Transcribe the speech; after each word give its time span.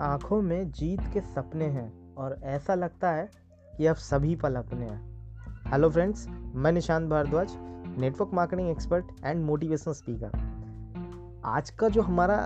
आँखों 0.00 0.40
में 0.42 0.70
जीत 0.70 1.00
के 1.14 1.20
सपने 1.20 1.64
हैं 1.64 2.14
और 2.14 2.38
ऐसा 2.44 2.74
लगता 2.74 3.10
है 3.10 3.28
कि 3.76 3.86
अब 3.86 3.96
सभी 3.96 4.34
पल 4.36 4.54
अपने 4.54 4.86
हैं। 4.86 5.70
हेलो 5.72 5.88
फ्रेंड्स 5.90 6.26
मैं 6.54 6.72
Nishant 6.72 7.08
Bhardwaj 7.10 7.52
network 7.98 8.30
marketing 8.34 8.68
expert 8.70 9.04
and 9.24 9.44
motivational 9.44 9.94
speaker 9.94 11.40
आज 11.44 11.70
का 11.70 11.88
जो 11.88 12.02
हमारा 12.02 12.38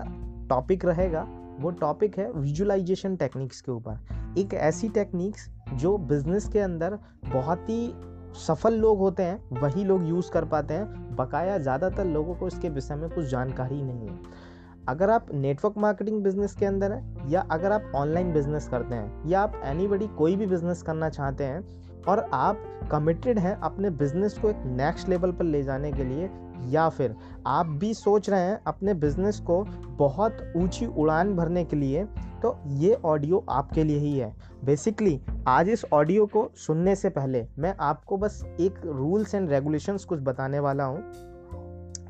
टॉपिक 0.48 0.84
रहेगा, 0.84 1.22
वो 1.60 1.70
टॉपिक 1.70 2.18
है 2.18 2.30
विजुलाइजेशन 2.32 3.16
टेक्निक्स 3.16 3.60
के 3.60 3.72
ऊपर। 3.72 4.34
एक 4.38 4.54
ऐसी 4.54 4.88
टेक्निक्स 4.88 5.48
जो 5.74 5.96
बिज़नेस 5.98 6.48
के 6.48 6.58
अंदर 6.58 6.98
बहुत 7.32 7.68
ही 7.68 7.92
सफल 8.36 8.74
लोग 8.74 8.98
होते 8.98 9.22
हैं, 9.22 9.42
वही 9.52 9.84
लोग 9.84 10.08
यूज़ 10.08 10.30
कर 10.30 10.44
पाते 10.44 10.74
हैं, 10.74 11.16
बकाया 11.16 11.58
ज़्यादातर 11.58 12.04
लोगों 12.04 12.34
को 12.34 12.48
इसके 12.48 12.68
विषय 12.68 12.94
में 12.94 13.08
कुछ 13.10 13.24
जानकारी 13.24 13.82
नहीं 13.82 14.08
है। 14.08 14.39
अगर 14.88 15.10
आप 15.10 15.26
नेटवर्क 15.34 15.74
मार्केटिंग 15.78 16.22
बिज़नेस 16.22 16.54
के 16.54 16.66
अंदर 16.66 16.92
हैं, 16.92 17.28
या 17.30 17.40
अगर 17.40 17.72
आप 17.72 17.92
ऑनलाइन 17.94 18.32
बिज़नेस 18.32 18.68
करते 18.68 18.94
हैं, 18.94 19.28
या 19.28 19.40
आप 19.40 19.60
एनी 19.64 20.08
कोई 20.08 20.36
भी 20.36 20.46
बिज़नेस 20.46 20.82
करना 20.82 21.08
चाहते 21.08 21.44
हैं, 21.44 21.64
और 22.08 22.28
आप 22.32 22.62
कमिटेड 22.90 23.38
हैं 23.38 23.54
अपने 23.54 23.90
बिज़नेस 23.90 24.38
को 24.38 24.50
एक 24.50 24.62
नेक्स्ट 24.66 25.08
लेवल 25.08 25.32
पर 25.32 25.44
ले 25.44 25.62
जाने 25.62 25.92
के 25.92 26.04
लिए, 26.04 26.30
या 26.68 26.88
फिर 26.88 27.14
आप 27.46 27.66
भी 27.66 27.94
सोच 27.94 28.30
रहे 28.30 28.40
हैं 28.40 28.60
अपने 28.66 28.94
बिज़नेस 28.94 29.38
को 29.40 29.62
बहुत 29.98 30.52
ऊँची 30.56 30.86
उड़ान 30.86 31.34
भरने 31.36 31.64
के 31.64 31.76
लिए 31.76 32.04
तो 32.42 32.58
ये 32.66 32.94
ऑडियो 33.04 33.44
आपके 33.50 33.84
लिए 33.84 33.98
ही 33.98 34.18
है। 34.18 34.34
बेसिकली 34.64 35.20
आज 35.48 35.68
इस 35.68 35.84
ऑडियो 35.92 36.26
को 36.26 36.50
सुनने 36.56 36.94
से 36.96 37.08
पहले 37.08 37.46
मैं 37.58 37.74
आपको 37.80 38.16
बस 38.16 38.42
एक 38.60 38.80
रूल्स 38.86 39.34
एंड 39.34 39.50
रेगुलेशंस 39.50 40.04
कुछ 40.04 40.20
बताने 40.20 40.58
वाला 40.58 40.84
हूँ। 40.84 40.98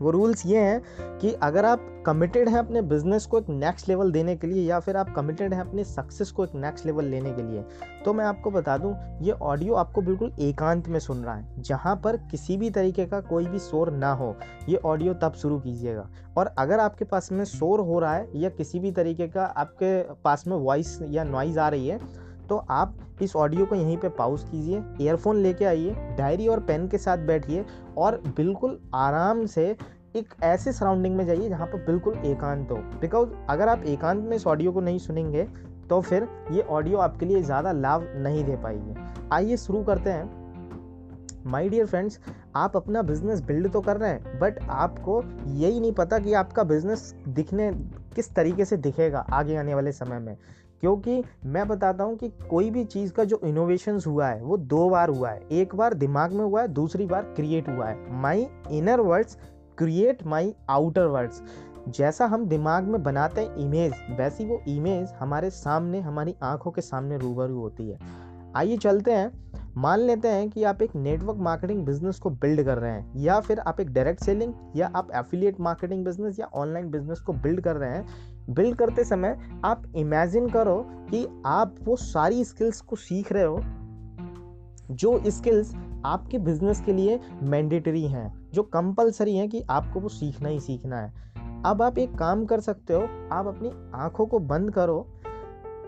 वो 0.00 0.10
रूल्स 0.10 0.45
ये 0.46 0.59
हैं 0.59 1.18
कि 1.18 1.32
अगर 1.42 1.64
आप 1.64 1.86
कमिटेड 2.06 2.48
हैं 2.48 2.59
अपने 2.59 2.82
बिज़नेस 2.82 3.27
को 3.27 3.38
एक 3.38 3.48
नेक्स्ट 3.48 3.88
लेवल 3.88 4.12
देने 4.12 4.37
के 4.37 4.46
लिए 4.46 4.62
या 4.68 4.79
फिर 4.80 4.96
आप 4.96 5.12
कमिटेड 5.16 5.54
हैं 5.54 5.60
अपने 5.60 5.84
सक्सेस 5.84 6.30
को 6.30 6.45
एक 6.45 6.54
नेक्स्ट 6.54 6.87
लेवल 6.87 7.04
लेने 7.04 7.32
के 7.32 7.42
लिए 7.42 7.65
तो 8.04 8.12
मैं 8.15 8.24
आपको 8.24 8.51
बता 8.51 8.76
दूँ, 8.79 8.95
ये 9.23 9.32
ऑडियो 9.32 9.74
आपको 9.74 10.02
बिल्कुल 10.02 10.32
एकांत 10.40 10.88
में 10.88 10.98
सुन 10.98 11.23
रहा 11.24 11.34
है, 11.34 11.62
जहाँ 11.62 11.95
पर 12.04 12.16
किसी 12.30 12.57
भी 12.57 12.70
तरीके 12.70 13.07
का 13.07 13.20
कोई 13.20 13.46
भी 13.46 13.59
शोर 13.59 13.90
ना 13.92 14.12
हो, 14.12 14.34
ये 14.68 14.76
ऑडियो 14.76 15.15
तब 15.15 15.32
शुरू 15.32 15.59
कीजिएगा। 15.60 16.09
और 16.37 16.54
अगर 16.59 16.80
आपके 16.80 17.04
पास 17.04 17.30
में 17.32 17.45
शोर 17.45 17.80
हो 17.80 17.98
रहा 17.98 18.14
है 18.14 18.29
या 18.35 18.48
किसी 18.51 18.79
भी 18.80 18.92
तरीके 18.92 19.29
का 19.29 19.45
आपके 19.45 20.01
पास 20.24 20.46
में 20.46 20.57
वॉइस 20.57 20.98
या 21.02 21.24
नॉइज़ 21.24 21.59
आ 21.59 21.68
रही 21.68 21.88
है 21.88 21.98
तो 22.51 22.56
आप 22.70 22.96
इस 23.23 23.34
ऑडियो 23.37 23.65
को 23.66 23.74
यहीं 23.74 23.96
पे 23.96 24.09
पाउज 24.09 24.43
कीजिए 24.43 24.82
ईयरफोन 25.01 25.43
लेके 25.43 25.65
आइए 25.65 25.90
डायरी 26.18 26.46
और 26.48 26.60
पेन 26.60 26.87
के 26.88 26.98
साथ 26.98 27.18
बैठिए 27.26 27.65
और 27.98 28.20
बिल्कुल 28.37 28.79
आराम 28.96 29.45
से 29.46 29.65
एक 30.16 30.34
ऐसे 30.42 30.73
सराउंडिंग 30.73 31.16
में 31.16 31.24
जाइए 31.26 31.48
जहाँ 31.48 31.66
पर 31.66 31.84
बिल्कुल 31.87 32.15
एकांत 32.26 32.70
हो। 32.70 32.76
बिकॉज़ 33.01 33.30
अगर 33.51 33.68
आप 33.68 33.84
एकांत 33.87 34.24
में 34.24 34.37
इस 34.37 34.46
ऑडियो 34.46 34.73
को 34.73 34.80
नहीं 34.80 34.98
सुनेंगे 34.98 35.45
तो 35.90 36.01
फिर 36.01 36.26
ये 36.52 36.62
ऑडियो 36.62 36.98
आपके 36.98 37.26
लिए 37.26 37.42
ज़्यादा 37.42 37.73
लाभ 37.73 38.07
नहीं 38.16 38.45
दे 38.45 38.57
पाएगी। 38.57 38.95
आइए 39.32 39.57
शुरू 39.57 39.82
करते 39.85 40.10
हैं। 40.10 40.38
माय 41.45 41.68
डियर 41.68 41.87
फ्रेंड्स 41.87 42.18
आप 42.57 42.76
अपना 42.76 43.02
बिज़नेस 43.02 43.40
बिल्ड 43.42 43.70
तो 43.73 43.80
कर 43.80 43.96
रहे 43.96 44.10
हैं 44.10 44.38
बट 44.40 44.59
आपको 44.70 45.23
यही 45.46 45.80
नहीं 45.80 45.92
पता 45.92 46.18
कि 46.18 46.32
आपका 46.35 46.62
बिज़नेस 46.64 47.14
दिखने 47.29 47.70
किस 48.16 48.35
तरीके 48.35 48.64
से 48.64 48.76
दिखेगा 48.79 49.18
आगे 49.32 49.57
आने 49.57 49.74
वाले 49.74 49.92
समय 49.92 50.18
में। 50.18 50.37
क्योंकि 50.80 51.23
मैं 51.46 51.66
बताता 51.68 52.04
हूँ 52.04 52.16
कि 52.16 52.28
कोई 52.50 52.70
भी 52.70 52.84
चीज़ 52.84 53.12
का 53.12 53.24
जो 53.24 53.40
इनोवेशन 53.45 53.98
हुआ 54.06 54.26
है, 54.26 54.42
वो 54.42 54.56
दो 54.56 54.88
बार 54.90 55.09
हुआ 55.09 55.30
है। 55.30 55.46
एक 55.52 55.74
बार 55.74 55.95
दिमाग 55.95 56.32
में 56.32 56.45
हुआ 56.45 56.60
है, 56.62 56.68
दूसरी 56.68 57.06
बार 57.06 57.32
क्रिएट 57.36 57.68
हुआ 57.68 57.86
है। 57.86 58.20
My 58.20 58.46
inner 58.70 59.01
words 59.01 59.36
create 59.78 60.26
my 60.26 60.54
outer 60.70 61.06
words 61.06 61.42
जैसा 61.88 62.26
हम 62.26 62.45
दिमाग 62.46 62.84
में 62.84 63.02
बनाते 63.02 63.40
हैं 63.40 63.56
इमेज 63.56 63.92
वैसी 64.10 64.44
वो 64.44 64.60
इमेज 64.69 65.12
हमारे 65.19 65.50
सामने, 65.50 66.00
हमारी 66.00 66.34
आँखों 66.42 66.70
के 66.70 66.81
सामने 66.81 67.19
रूबरू 67.19 67.58
होती 67.58 67.88
है। 67.91 67.98
आइए 68.56 68.76
चलते 68.76 69.12
हैं। 69.12 69.50
मान 69.76 70.00
लेते 70.00 70.28
हैं 70.28 70.48
कि 70.50 70.64
आप 70.64 70.82
एक 70.82 70.94
नेटवर्क 70.96 71.38
मार्केटिंग 71.38 71.84
बिज़नेस 71.86 72.19
को 72.19 72.30
बिल्ड 72.30 72.62
कर 72.64 72.78
रहे 72.78 72.90
हैं, 72.90 73.12
या 73.16 73.38
फिर 73.40 73.58
आप 73.58 73.80
एक 73.80 73.92
डायरेक्ट 73.92 74.24
सेलिंग 74.24 74.52
या 74.76 74.90
आप 74.96 75.08
एफिलिएट 75.14 75.60
मार्केटिंग 75.60 76.04
बिज़नेस 76.04 76.38
या 76.40 76.46
ऑनलाइन 76.54 76.90
बिज़नेस 76.90 77.20
को 77.20 77.32
बिल्ड 77.32 77.60
कर 77.60 77.76
रहे 77.76 77.90
हैं। 77.90 78.29
बिल्ड 78.48 78.76
करते 78.76 79.04
समय 79.04 79.60
आप 79.64 79.82
इमेजिन 79.96 80.48
करो 80.48 80.84
कि 81.10 81.42
आप 81.46 81.74
वो 81.82 81.96
सारी 81.96 82.44
स्किल्स 82.44 82.80
को 82.80 82.96
सीख 82.96 83.32
रहे 83.32 83.44
हो, 83.44 83.60
जो 84.90 85.22
स्किल्स 85.26 85.74
आपके 86.04 86.38
बिज़नेस 86.38 86.80
के 86.80 86.92
लिए 86.92 87.20
मैंडेटरी 87.42 88.06
हैं, 88.06 88.50
जो 88.52 88.62
कंपलसरी 88.62 89.36
हैं 89.36 89.48
कि 89.48 89.62
आपको 89.70 90.00
वो 90.00 90.08
सीखना 90.08 90.48
ही 90.48 90.60
सीखना 90.60 90.96
है। 90.96 91.12
अब 91.66 91.82
आप 91.82 91.98
एक 91.98 92.14
काम 92.14 92.44
कर 92.44 92.60
सकते 92.60 92.94
हो, 92.94 93.02
आप 93.32 93.46
अपनी 93.46 93.72
आँखों 93.94 94.26
को 94.26 94.38
बंद 94.38 94.70
करो 94.70 95.06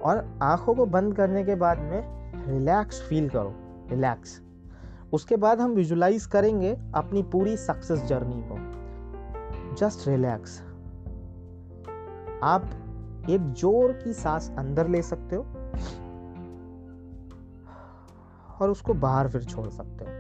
और 0.03 0.39
आँखों 0.43 0.75
को 0.75 0.87
बंद 0.87 1.17
करने 1.17 1.45
के 1.45 1.55
बाद 1.55 1.79
में 1.79 2.23
रिलैक्स 2.47 3.03
फील 3.03 3.29
करो 3.29 3.55
रिलैक्स 3.91 4.41
उसके 5.13 5.37
बाद 5.37 5.61
हम 5.61 5.71
विजुलाइज 5.71 6.27
करेंगे 6.27 6.77
अपनी 6.95 7.23
पूरी 7.23 7.57
सक्सेस 7.57 8.03
जर्नी 8.03 8.43
को। 8.43 9.75
जस्ट 9.75 10.09
रिलैक्स 10.09 10.63
आप 12.43 12.65
एक 13.31 13.53
ज़ोर 13.53 13.93
की 13.93 14.13
सांस 14.13 14.51
अंदर 14.59 14.89
ले 14.89 15.03
सकते 15.03 15.37
हो 15.37 15.43
और 18.61 18.71
उसको 18.71 18.95
बाहर 18.95 19.29
फिर 19.29 19.45
छोड़ 19.45 19.69
सकते 19.69 20.05
हो। 20.05 20.11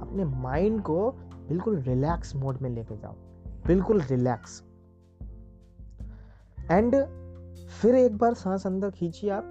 अपने 0.00 0.24
माइंड 0.24 0.80
को 0.82 1.10
बिल्कुल 1.48 1.78
रिलैक्स 1.78 2.34
मोड 2.36 2.60
में 2.62 2.70
लेके 2.70 2.96
जाओ। 2.96 3.14
बिल्कुल 3.66 4.00
रिलैक्स 4.00 4.62
एंड 6.70 6.96
फिर 7.80 7.94
एक 7.94 8.16
बार 8.16 8.34
सांस 8.34 8.66
अंदर 8.66 8.90
खींचिए 8.90 9.30
आप। 9.30 9.48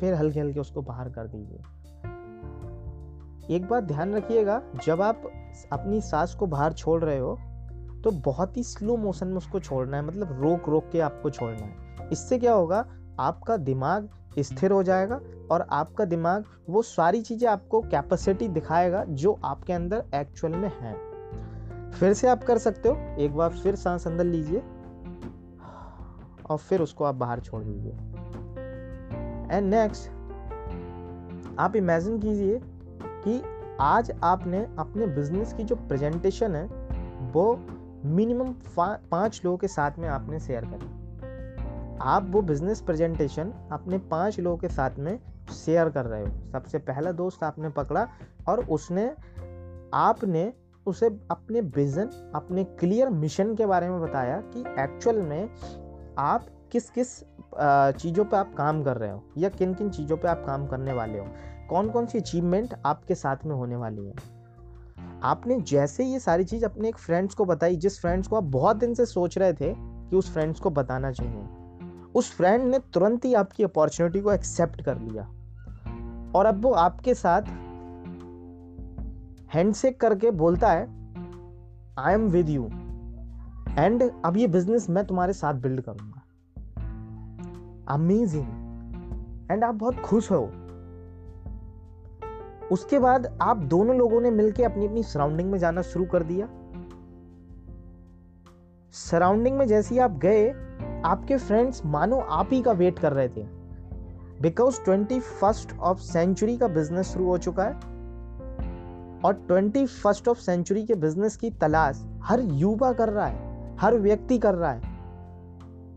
फिर 0.00 0.14
हल्के 0.14 0.40
हल्के 0.40 0.60
उसको 0.60 0.82
बाहर 0.82 1.08
कर 1.10 1.26
दीजिए। 1.26 1.58
एक 3.50 3.66
बात 3.68 3.84
ध्यान 3.84 4.14
रखिएगा, 4.14 4.60
जब 4.84 5.02
आप 5.02 5.22
अपनी 5.72 6.00
सांस 6.00 6.34
को 6.34 6.46
बाहर 6.46 6.72
छोड़ 6.72 7.02
रहे 7.04 7.18
हो 7.18 7.38
तो 8.04 8.10
बहुत 8.24 8.56
ही 8.56 8.62
स्लो 8.62 8.96
मोशन 8.96 9.28
में 9.28 9.36
उसको 9.36 9.60
छोड़ना 9.60 9.96
है 9.96 10.04
मतलब 10.04 10.40
रोक 10.42 10.68
रोक 10.68 10.88
के 10.92 11.00
आपको 11.00 11.30
छोड़ना 11.30 11.64
है। 11.64 12.08
इससे 12.12 12.38
क्या 12.38 12.52
होगा, 12.52 12.84
आपका 13.20 13.56
दिमाग 13.56 14.08
स्थिर 14.38 14.72
हो 14.72 14.82
जाएगा 14.82 15.20
और 15.50 15.66
आपका 15.70 16.04
दिमाग 16.04 16.44
वो 16.68 16.82
सारी 16.82 17.20
चीज़ें 17.22 17.48
आपको 17.50 17.80
कैपेसिटी 17.82 18.48
दिखाएगा 18.48 19.04
जो 19.04 19.32
आपके 19.44 19.72
अंदर 19.72 20.04
एक्चुअल 20.14 20.52
में 20.52 20.70
है। 20.70 20.94
फिर 21.90 22.12
से 22.12 22.28
आप 22.28 22.44
कर 22.44 22.58
सकते 22.58 22.88
हो, 22.88 22.96
एक 23.18 23.34
बार 23.34 23.50
फिर 23.52 23.74
सांस 23.76 24.06
अंदर 24.06 24.24
लीजिए 24.24 24.62
और 26.50 26.58
फिर 26.58 26.82
उसको 26.82 27.04
आप 27.04 27.14
बाहर 27.14 27.40
छोड़ 27.40 27.62
दीजिए। 27.64 27.92
एंड 29.50 29.70
नेक्स्ट 29.70 30.10
आप 31.58 31.76
इमेजिन 31.76 32.18
कीजिए 32.18 32.60
कि 33.24 33.42
आज 33.80 34.10
आपने 34.24 34.66
अपने 34.78 35.06
बिज़नेस 35.06 35.52
की 35.52 35.64
जो 35.64 35.76
प्रेजेंटेशन 35.76 36.54
है, 36.54 36.64
वो 37.32 37.56
मिनिमम 38.04 38.54
पाँच 38.78 39.40
लोगों 39.44 39.58
के 39.58 39.68
साथ 39.68 39.98
में 39.98 40.08
आपने 40.08 40.40
शेयर 40.40 40.64
करी। 40.64 40.96
आप 42.02 42.26
वो 42.30 42.42
बिज़नेस 42.42 42.80
प्रेजेंटेशन 42.80 43.52
अपने 43.72 43.98
पाँच 44.10 44.38
लोगों 44.40 44.56
के 44.58 44.68
साथ 44.68 44.98
में 44.98 45.18
शेयर 45.54 45.88
कर 45.88 46.04
रहे 46.04 46.22
हो। 46.22 46.50
सबसे 46.52 46.78
पहला 46.78 47.12
दोस्त 47.12 47.44
आपने 47.44 47.68
पकड़ा 47.68 48.06
और 48.48 48.64
उसने, 48.66 49.06
आपने 49.94 50.52
उसे 50.86 51.06
अपने 51.30 51.60
विजन 51.60 52.10
अपने 52.34 52.64
क्लियर 52.64 53.08
मिशन 53.08 53.54
के 53.54 53.66
बारे 53.66 53.88
में 53.88 54.00
बताया 54.00 54.40
कि 54.46 54.60
एक्चुअल 54.82 55.20
में 55.22 55.48
आप 56.18 56.46
किस 56.72 56.90
किस 56.90 57.18
चीज़ों 57.98 58.24
पे 58.24 58.36
आप 58.36 58.54
काम 58.54 58.82
कर 58.82 58.96
रहे 58.96 59.10
हो 59.10 59.22
या 59.38 59.48
किन 59.48 59.74
किन 59.74 59.90
चीज़ों 59.90 60.16
पे 60.16 60.28
आप 60.28 60.42
काम 60.46 60.66
करने 60.66 60.92
वाले 60.92 61.18
हो। 61.18 61.26
कौन 61.68 61.90
कौन 61.90 62.06
सी 62.06 62.18
अचीवमेंट 62.18 62.74
आपके 62.86 63.14
साथ 63.14 63.44
में 63.46 63.54
होने 63.54 63.76
वाली 63.76 64.04
है? 64.04 64.14
आपने 65.22 65.60
जैसे 65.60 66.04
ये 66.04 66.18
सारी 66.20 66.44
चीज़ 66.44 66.64
अपने 66.64 66.88
एक 66.88 66.98
फ्रेंड्स 66.98 67.34
को 67.34 67.44
बताई, 67.44 67.76
जिस 67.76 68.00
फ्रेंड्स 68.00 68.28
को 68.28 68.36
आप 68.36 68.44
बहुत 68.44 68.76
दिन 68.76 68.94
से 68.94 69.06
सोच 69.06 69.38
रहे 69.38 69.52
थे 69.52 69.74
कि 69.76 70.16
उस 70.16 70.32
फ्रेंड्स 70.32 70.60
को 70.60 70.70
बताना 70.70 71.10
चाहिए, 71.12 71.42
उस 72.14 72.32
फ्रेंड 72.36 72.64
ने 72.64 72.78
तुरंत 72.78 73.24
ही 73.24 73.34
आपकी 73.34 73.64
अपॉर्चुनिटी 73.64 74.20
को 74.20 74.32
एक्सेप्ट 74.32 74.82
कर 74.82 74.98
लिया। 74.98 75.22
और 76.34 76.46
अब 76.46 76.62
वो 76.62 76.72
आपके 76.72 77.14
साथ 77.14 77.42
हैंडशेक 79.54 80.00
करके 80.00 80.30
बोलता 80.30 80.70
है 80.70 80.86
I 81.98 82.14
am 82.14 82.28
with 82.28 82.48
you 82.48 82.64
and 83.78 84.10
अब 84.24 84.36
ये 84.36 84.46
बिज़नेस 84.46 84.88
मैं 84.90 85.04
तुम्हारे 85.06 85.32
साथ 85.32 85.54
बिल्ड 85.54 85.80
करूँगा। 85.80 86.22
अमेजिंग 87.94 88.46
एंड 89.50 89.64
आप 89.64 89.74
बहुत 89.74 89.96
खुश 89.96 90.30
हो। 90.30 90.50
उसके 92.72 92.98
बाद 92.98 93.38
आप 93.42 93.56
दोनों 93.56 93.96
लोगों 93.96 94.20
ने 94.20 94.30
मिलकर 94.30 94.62
अपनी 94.62 94.86
अपनी 94.86 95.02
सराउंडिंग 95.02 95.50
में 95.50 95.58
जाना 95.58 95.82
शुरू 95.82 96.04
कर 96.04 96.22
दिया। 96.22 96.48
सराउंडिंग 98.92 99.58
में 99.58 99.66
जैसे 99.66 99.94
ही 99.94 100.00
आप 100.00 100.18
गए, 100.18 100.50
आपके 101.04 101.36
फ्रेंड्स 101.36 101.86
मानो 101.86 102.16
आप 102.16 102.48
ही 102.52 102.62
का 102.62 102.72
वेट 102.72 102.98
कर 102.98 103.12
रहे 103.12 103.28
थे। 103.28 103.46
Because 104.42 104.84
twenty 104.84 105.20
first 105.20 105.78
of 105.78 105.98
century 105.98 106.56
का 106.56 106.68
बिज़नेस 106.68 107.06
शुरू 107.06 107.26
हो 107.26 107.38
चुका 107.38 107.64
है। 107.64 107.74
और 109.24 109.32
ट्वेंटी 109.34 109.86
फ़र्स्ट 109.86 110.28
ऑफ़ 110.28 110.38
सेंचुरी 110.38 110.86
के 110.86 110.94
बिज़नेस 110.94 111.36
की 111.36 111.50
तलाश 111.50 112.06
हर 112.22 112.40
युवा 112.40 112.92
कर 112.92 113.08
रहा 113.08 113.26
है, 113.26 113.76
हर 113.76 113.94
व्यक्ति 113.94 114.38
कर 114.38 114.54
रहा 114.54 114.72
है। 114.72 114.82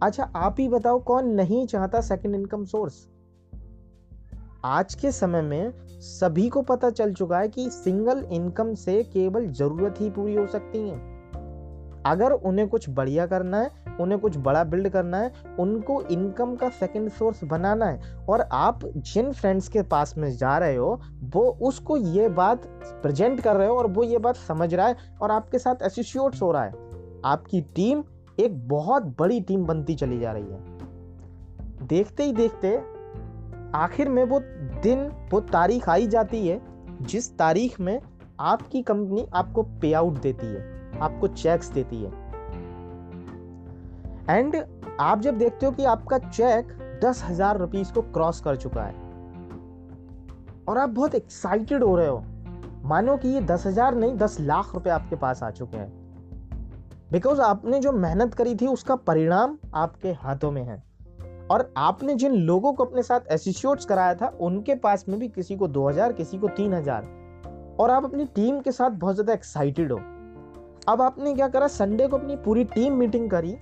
अच्छा 0.03 0.31
आप 0.35 0.56
ही 0.59 0.69
बताओ 0.69 1.00
कौन 1.00 1.27
नहीं 1.27 1.67
चाहता 1.67 2.01
सेकंड 2.01 2.35
इनकम 2.35 2.65
सोर्स 2.65 3.07
आज 4.65 4.95
के 4.95 5.12
समय 5.12 5.41
में 5.41 5.74
सभी 6.01 6.50
को 6.50 6.62
पता 6.62 6.89
चल 6.89 7.13
चुका 7.13 7.39
है 7.39 7.50
कि 7.50 7.69
सिंगल 7.69 8.27
इनकम 8.31 8.74
से 8.74 9.03
केवल 9.03 9.48
ज़रूरत 9.48 9.95
ही 10.01 10.09
पूरी 10.09 10.36
हो 10.36 10.48
सकती 10.48 10.89
है। 10.89 10.95
अगर 12.06 12.31
उन्हें 12.31 12.68
कुछ 12.68 12.89
बढ़िया 12.89 13.25
करना 13.25 13.57
है, 13.57 13.71
उन्हें 14.00 14.19
कुछ 14.19 14.38
बड़ा 14.38 14.63
बिल्ड 14.63 14.89
करना 14.89 15.18
है, 15.18 15.31
उनको 15.59 16.01
इनकम 16.01 16.56
का 16.56 16.69
सेकंड 16.69 17.09
सोर्स 17.09 17.44
बनाना 17.44 17.86
है 17.86 18.25
और 18.30 18.42
आप 18.42 18.80
जिन 18.86 19.31
फ्रेंड्स 19.31 19.68
के 19.68 19.81
पास 19.81 20.18
में 20.18 20.38
जा 20.38 20.57
रहे 20.57 20.75
हो, 20.75 21.01
वो 21.21 21.57
उसको 21.62 21.98
ये 21.98 22.30
बात 22.30 22.65
प्रेजेंट 23.01 23.42
कर 23.42 23.56
रहे 23.56 23.68
हो 23.68 23.75
और 23.75 23.88
वो 23.88 24.03
ये 24.03 24.18
बात 24.18 24.36
समझ 24.36 24.74
रहा 24.74 24.88
है 24.88 24.95
और 25.21 25.31
आपके 25.31 25.59
साथ 25.59 25.75
एसोसिएट्स 25.83 26.42
हो 26.42 26.51
रहा 26.51 26.63
है। 26.63 26.74
आपकी 27.25 27.62
टीम 27.62 28.03
एक 28.39 28.68
बहुत 28.68 29.03
बड़ी 29.19 29.42
टीम 29.42 29.65
बनती 29.65 29.95
चली 29.95 30.19
जा 30.19 30.31
रही 30.31 30.44
है। 30.44 31.88
देखते 31.88 32.24
ही 32.24 32.31
देखते 32.33 32.68
आखिर 33.75 34.09
में 34.09 34.23
वो 34.23 34.39
दिन, 34.83 35.07
वो 35.31 35.39
तारीख 35.41 35.89
आई 35.89 36.07
जाती 36.07 36.47
है, 36.47 36.59
जिस 37.01 37.38
तारीख 37.38 37.79
में 37.79 38.00
आपकी 38.39 38.81
कंपनी 38.81 39.25
आपको 39.33 39.63
पे 39.81 39.94
आउट 39.94 40.19
देती 40.21 40.47
है, 40.47 41.00
आपको 41.00 41.27
चेक्स 41.27 41.68
देती 41.68 42.01
है। 42.03 42.12
एंड 44.29 44.56
आप 45.00 45.21
जब 45.21 45.38
देखते 45.38 45.65
हो 45.65 45.71
कि 45.71 45.85
आपका 45.85 46.18
चेक 46.19 46.77
दस 47.03 47.23
हज़ार 47.23 47.57
रुपीज़ 47.57 47.94
को 47.94 48.01
क्रॉस 48.01 48.41
कर 48.41 48.56
चुका 48.56 48.83
है, 48.83 48.94
और 50.67 50.77
आप 50.77 50.89
बहुत 50.89 51.15
एक्साइटेड 51.15 51.83
हो 51.83 51.95
रहे 51.95 52.07
हो, 52.07 52.24
मानो 52.83 53.17
कि 53.17 53.27
ये 53.27 53.41
दस 53.41 53.65
हज़ार 53.67 53.95
नहीं, 53.95 54.15
दस 54.17 54.39
लाख 54.39 54.74
रुपए 54.74 54.89
आपके 54.89 55.15
पास 55.15 55.44
आ 55.44 55.50
चुके 55.51 55.77
हैं। 55.77 55.91
बिकॉज़ 57.12 57.41
आपने 57.41 57.79
जो 57.79 57.91
मेहनत 57.91 58.33
करी 58.33 58.56
थी, 58.56 58.67
उसका 58.67 58.95
परिणाम 58.95 59.57
आपके 59.75 60.12
हाथों 60.13 60.51
में 60.51 60.63
है। 60.63 60.90
और 61.51 61.71
आपने 61.77 62.13
जिन 62.15 62.33
लोगों 62.33 62.74
को 62.74 62.86
अपने 62.86 63.03
साथ 63.03 63.31
एसोसिएट्स 63.31 63.86
कराया 63.86 64.13
था, 64.15 64.27
उनके 64.42 64.75
पास 64.75 65.06
में 65.09 65.19
भी 65.19 65.27
किसी 65.27 65.56
को 65.56 65.68
2000 65.68 66.13
किसी 66.13 66.38
को 66.38 66.48
3000 66.50 67.77
और 67.80 67.92
आप 67.92 68.06
अपनी 68.06 68.25
टीम 68.25 68.59
के 68.59 68.71
साथ 68.71 68.92
बहुत 68.92 69.15
ज़्यादा 69.15 69.33
एक्साइटेड 69.33 69.92
हो। 69.92 69.98
अब 70.89 71.01
आपने 71.01 71.33
क्या 71.33 71.48
करा 71.48 71.68
संडे 71.68 72.07
को 72.07 72.18
अपनी 72.18 72.36
पूरी 72.36 72.63
टीम 72.63 72.94
मीटिंग 72.94 73.30
करी 73.30 73.53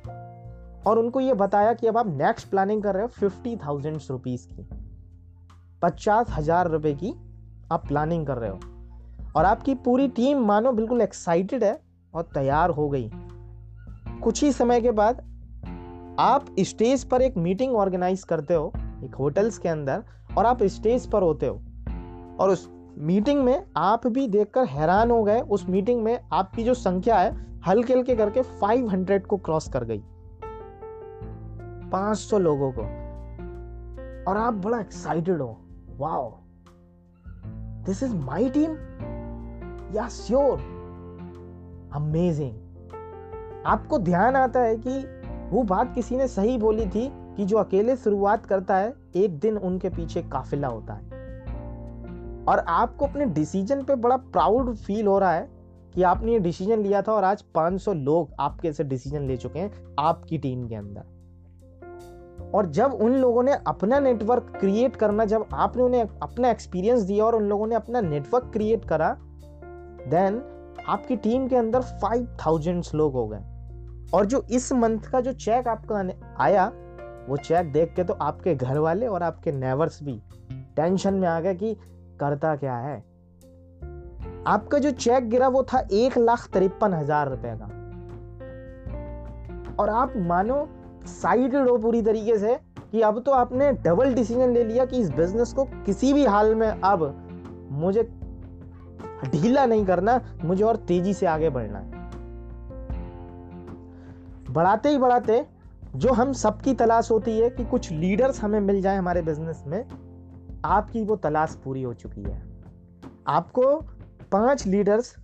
और 0.88 1.00
उनको 1.00 1.20
ये 1.20 1.34
बताया 1.34 1.74
कि 1.74 1.88
अब 1.88 1.98
आप 1.98 2.08
नेक्स्ट 2.08 2.50
प्लानिंग 2.50 2.84
कर 2.84 2.94
रहे 2.94 3.04
हो 3.04 3.08
फिफ्टी 3.10 3.56
थाउज़ेंड 3.58 4.00
रुपीज़ 4.10 4.48
की। 4.48 4.68
पचास 5.82 6.28
हज़ार 6.30 6.70
रुपए 6.70 6.94
की 6.94 7.14
आप 7.72 7.88
प्लानिंग 7.88 8.26
कर 8.28 8.38
रहे 8.38 8.50
हो। 8.50 8.60
और 9.36 9.46
आपकी 9.46 9.76
पूरी 9.76 10.08
टीम 10.08 10.46
मानो 10.46 10.72
बिल्कुल 10.72 11.02
एक्साइटेड 11.02 11.64
है 11.64 11.80
और 12.14 12.30
तैयार 12.34 12.70
हो 12.70 12.90
गई। 12.90 13.10
कुछ 14.24 14.44
ही 14.44 14.52
समय 14.52 14.82
के 14.82 14.92
बाद 14.92 15.22
आप 16.20 16.46
स्टेज 16.60 17.04
पर 17.04 17.22
एक 17.22 17.38
मीटिंग 17.38 17.76
ऑर्गेनाइज 17.76 18.24
करते 18.24 18.54
हो, 18.54 18.74
एक 19.04 19.16
होटल्स 19.16 19.58
के 19.58 19.70
अंदर, 19.70 20.04
और 20.38 20.46
आप 20.46 20.64
स्टेज 20.64 21.08
पर 21.08 21.22
होते 21.22 21.48
हो, 21.48 21.56
और 22.40 22.50
उस 22.50 22.70
मीटिंग 22.98 23.44
में 23.44 23.66
आप 23.78 24.08
भी 24.08 24.28
देखकर 24.28 24.66
हैरान 24.66 25.12
हो 25.12 25.24
गए, 25.24 25.42
उस 25.42 25.70
मीटिंग 25.70 26.04
में 26.04 26.20
आपकी 26.34 26.64
जो 26.64 26.74
संख्या 26.74 27.20
है 27.20 27.62
हल्के 27.68 27.94
हल्के 27.94 28.16
करके 28.16 28.42
500 28.42 29.28
को 29.28 29.38
क्रॉस 29.38 29.70
कर 29.70 29.84
गई। 29.84 30.04
500 31.90 32.40
लोगों 32.40 32.72
को। 32.72 32.82
और 34.32 34.38
आप 34.38 34.54
बड़ा 34.54 34.80
एक्साइटेड 34.80 35.42
हो। 35.42 35.58
Wow 35.98 36.38
this 37.86 38.04
is 38.04 38.16
my 38.16 38.50
team 38.50 38.72
yeah 39.96 40.08
sure 40.08 40.60
amazing 41.94 42.54
आपको 43.66 44.00
ध्यान 44.00 44.36
आता 44.36 44.60
है 44.60 44.76
कि 44.78 45.19
वो 45.52 45.64
बात 45.64 45.96
किसी 45.96 46.18
ने 46.18 46.28
सही 46.28 46.58
बोली 46.58 46.86
थी 46.86 47.14
कि 47.14 47.46
जो 47.46 47.58
अकेले 47.58 47.96
शुरुआत 47.96 48.46
करता 48.46 48.78
है, 48.78 48.94
एक 49.16 49.40
दिन 49.40 49.58
उनके 49.58 49.90
पीछे 49.90 50.22
काफिला 50.22 50.68
होता 50.68 50.94
है। 50.94 51.20
और 52.48 52.60
आपको 52.60 53.08
अपने 53.08 53.26
डिसीज़न 53.26 53.84
पे 53.84 53.96
बड़ा 53.96 54.18
प्राउड 54.18 54.76
फील 54.76 55.08
हो 55.08 55.20
रहा 55.20 55.32
है 55.32 55.50
कि 55.96 56.04
आपने 56.04 56.32
ये 56.32 56.40
डिसीज़न 56.40 56.80
लिया 56.80 57.02
था 57.02 57.14
और 57.14 57.24
आज 57.24 57.42
500 57.42 57.94
लोग 57.94 58.30
आपके 58.40 58.74
से 58.74 58.84
डिसीज़न 58.84 59.28
ले 59.28 59.38
चुके 59.38 59.60
हैं 59.60 59.96
आपकी 60.00 60.38
टीम 60.38 60.68
के 60.68 60.76
अंदर। 60.76 61.04
और 62.54 62.66
जब 62.66 62.94
उन 62.94 63.16
लोगों 63.16 63.44
ने 63.44 63.52
अपना 63.68 64.00
नेटवर्क 64.00 64.54
क्रिएट 64.60 64.96
करना, 64.96 65.26
जब 65.26 65.46
आपने 65.54 65.84
उन्हें 65.84 66.06
अपना 66.22 66.50
एक्सपीरियंस 66.50 67.02
दिया 67.02 67.26
और 67.26 67.36
उन 67.36 67.44
लोगों 67.44 67.68
ने 67.68 67.76
अपना 67.76 68.02
नेटवर्क 68.02 68.50
क्रिएट 68.54 68.86
करा, 68.86 69.18
देन 70.08 70.42
आपकी 70.88 71.16
टीम 71.16 71.48
के 71.48 71.56
अंदर 71.56 71.82
5000 71.82 72.96
लोग 72.96 73.14
हो 73.14 73.28
गए। 73.28 73.59
और 74.14 74.26
जो 74.26 74.44
इस 74.52 74.72
मंथ 74.74 75.10
का 75.12 75.22
जो 75.22 75.32
चेक 75.34 75.68
आपका 75.68 76.00
आया, 76.44 76.66
वो 77.30 77.38
चेक 77.38 77.72
देख 77.72 77.94
के 77.96 78.04
तो 78.04 78.14
आपके 78.14 78.56
घर 78.56 78.78
वाले 78.78 79.08
और 79.08 79.24
आपके 79.24 79.52
नेवर्स 79.52 80.02
भी 80.04 80.22
टेंशन 80.76 81.14
में 81.14 81.28
आ 81.28 81.40
गए 81.40 81.56
कि 81.56 81.74
करता 82.20 82.56
क्या 82.56 82.76
है? 82.76 82.98
आपका 84.48 84.78
जो 84.80 84.92
चेक 84.92 85.30
गिरा 85.30 85.48
वो 85.48 85.64
था 85.64 85.80
एक 85.94 86.18
लाख 86.18 86.48
तिरपन 86.54 86.94
हज़ार 86.94 87.30
रुपए 87.30 87.56
का। 87.56 87.66
और 89.76 89.90
आप 89.90 90.14
मानो 90.18 90.68
साइडेड 91.06 91.68
हो 91.70 91.78
पूरी 91.78 92.02
तरीके 92.02 92.38
से 92.38 92.56
कि 92.92 93.02
अब 93.02 93.22
तो 93.26 93.32
आपने 93.32 93.72
डबल 93.84 94.14
डिसीज़न 94.14 94.54
ले 94.54 94.64
लिया 94.64 94.86
कि 94.86 94.98
इस 94.98 95.10
बिज़नेस 95.12 95.54
को 95.54 95.64
किसी 95.86 96.14
भी 96.14 96.26
हाल 96.26 96.56
में 96.56 96.68
अब 96.68 97.04
मुझे 97.72 98.04
ढीला 99.26 99.66
नहीं 99.66 99.86
करना, 99.86 100.20
मुझे 100.44 100.64
और 100.64 100.76
तेज़ी 100.88 101.14
से 101.14 101.26
आगे 101.26 101.50
बढ़ना 101.50 101.80
है। 101.80 101.99
बढ़ाते 104.50 104.90
ही 104.90 104.98
बढ़ाते 104.98 105.46
जो 105.96 106.14
हम 106.14 106.34
सबकी 106.34 106.74
तलाश 106.74 107.12
होती 107.12 107.40
है 107.40 107.50
कि 107.50 107.66
कुछ 107.66 107.92
लीडर्स 107.92 108.42
हमें 108.42 108.60
मिल 108.60 108.82
जाए 108.82 108.98
हमारे 108.98 109.22
बिज़नेस 109.22 109.64
में, 109.68 109.86
आपकी 110.66 111.04
वो 111.04 111.16
तलाश 111.16 111.56
पूरी 111.64 111.84
हो 111.84 111.94
चुकी 111.94 112.22
है। 112.22 112.42
आपको 113.28 113.76
पाँच 114.32 114.66
लीडर्स 114.68 115.16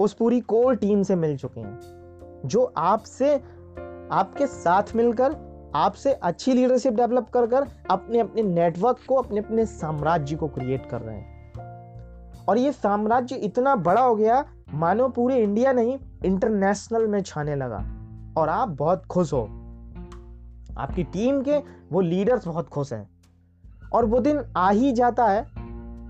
उस 0.00 0.12
पूरी 0.12 0.40
कोर 0.40 0.76
टीम 0.76 1.02
से 1.02 1.16
मिल 1.16 1.36
चुके 1.36 1.60
हैं, 1.60 2.40
जो 2.46 2.72
आपसे, 2.76 3.34
आपके 4.12 4.46
साथ 4.46 4.94
मिलकर, 4.96 5.36
आपसे 5.74 6.12
अच्छी 6.12 6.52
लीडरशिप 6.52 6.92
डेवलप 6.92 7.28
कर 7.28 7.46
कर 7.46 7.66
अपने 7.90 8.20
अपने 8.20 8.42
नेटवर्क 8.42 8.98
को 9.08 9.14
अपने 9.14 9.40
अपने 9.40 9.66
साम्राज्य 9.66 10.36
को 10.36 10.48
क्रिएट 10.48 10.88
कर 10.90 11.00
रहे 11.00 11.16
हैं। 11.16 12.44
और 12.48 12.58
ये 12.58 12.72
साम्राज्य 12.72 13.36
इतना 13.36 13.76
बड़ा 13.76 14.02
हो 14.02 14.14
गया, 14.16 14.44
मानो 14.74 15.08
पूरे 15.08 15.36
इंडिया 15.36 15.72
नहीं 15.72 15.98
इंटरनेशनल 16.24 17.06
में 17.06 17.22
छाने 17.22 17.56
लगा। 17.56 17.99
और 18.40 18.48
आप 18.48 18.68
बहुत 18.68 19.06
खुश 19.06 19.32
हो। 19.32 19.42
आपकी 20.78 21.04
टीम 21.04 21.42
के 21.42 21.58
वो 21.92 22.00
लीडर्स 22.00 22.46
बहुत 22.46 22.68
खुश 22.68 22.92
हैं। 22.92 23.10
और 23.92 24.04
वो 24.04 24.20
दिन 24.20 24.42
आ 24.56 24.70
ही 24.70 24.92
जाता 24.92 25.26
है 25.26 25.46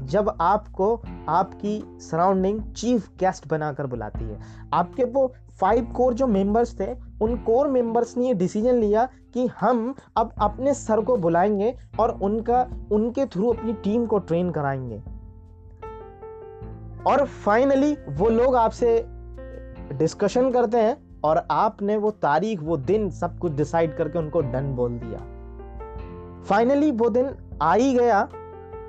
जब 0.06 0.38
आपको 0.40 1.02
आपकी 1.28 1.98
सराउंडिंग 2.00 2.72
चीफ 2.72 3.08
गेस्ट 3.08 3.48
बनाकर 3.48 3.86
बुलाती 3.86 4.24
है। 4.24 4.40
आपके 4.72 5.04
वो 5.04 5.34
फाइव 5.60 5.84
कोर 5.84 6.14
जो 6.14 6.26
मेंबर्स 6.26 6.80
थे, 6.80 6.94
उन 7.22 7.36
कोर 7.36 7.68
मेंबर्स 7.68 8.16
ने 8.16 8.26
ये 8.26 8.34
डिसीज़न 8.34 8.74
लिया 8.74 9.08
कि 9.34 9.46
हम 9.46 9.94
अब 10.16 10.32
अपने 10.38 10.74
सर 10.74 11.00
को 11.00 11.16
बुलाएँगे 11.16 11.76
और 12.00 12.10
उनका, 12.22 12.68
उनके 12.92 13.26
थ्रू 13.26 13.48
अपनी 13.48 13.72
टीम 13.72 14.06
को 14.06 14.18
ट्रेन 14.18 14.50
कराएँगे। 14.50 15.02
और 17.06 17.24
फाइनली 17.24 17.96
वो 18.08 18.28
लोग 18.28 18.56
आपसे 18.56 19.06
डिस्कशन 19.94 20.50
करते 20.50 20.78
हैं 20.78 21.09
और 21.24 21.46
आपने 21.50 21.96
वो 21.96 22.10
तारीख, 22.10 22.60
वो 22.62 22.76
दिन 22.76 23.10
सब 23.10 23.38
कुछ 23.38 23.52
डिसाइड 23.52 23.96
करके 23.96 24.18
उनको 24.18 24.40
डन 24.42 24.72
बोल 24.74 24.98
दिया। 24.98 25.18
फाइनली 26.44 26.90
वो 26.90 27.08
दिन 27.10 27.30
आ 27.62 27.74
ही 27.74 27.92
गया, 27.94 28.28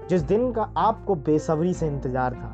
जिस 0.09 0.21
दिन 0.21 0.51
का 0.51 0.73
आपको 0.77 1.15
बेसब्री 1.15 1.73
से 1.73 1.88
इंतज़ार 1.88 2.33
था। 2.33 2.51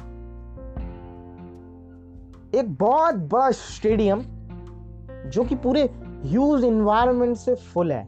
एक 2.59 2.75
बहुत 2.75 3.15
बड़ा 3.31 3.49
स्टेडियम 3.51 4.21
जो 5.29 5.43
कि 5.43 5.55
पूरे 5.55 5.83
ह्यूज 6.23 6.63
इन्वायरमेंट 6.63 7.35
से 7.37 7.55
फुल 7.55 7.91
है। 7.91 8.05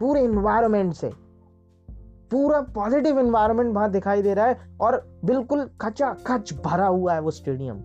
पूरे 0.00 0.20
इन्वायरमेंट 0.20 0.92
से। 0.94 1.10
पूरा 2.30 2.60
पॉजिटिव 2.74 3.18
इन्वायरमेंट 3.20 3.74
वहाँ 3.74 3.90
दिखाई 3.90 4.22
दे 4.22 4.34
रहा 4.34 4.46
है 4.46 4.70
और 4.80 4.96
बिल्कुल 5.24 5.64
खचा 5.80 6.12
खच 6.26 6.52
भरा 6.64 6.86
हुआ 6.86 7.14
है 7.14 7.20
वो 7.20 7.30
स्टेडियम 7.30 7.76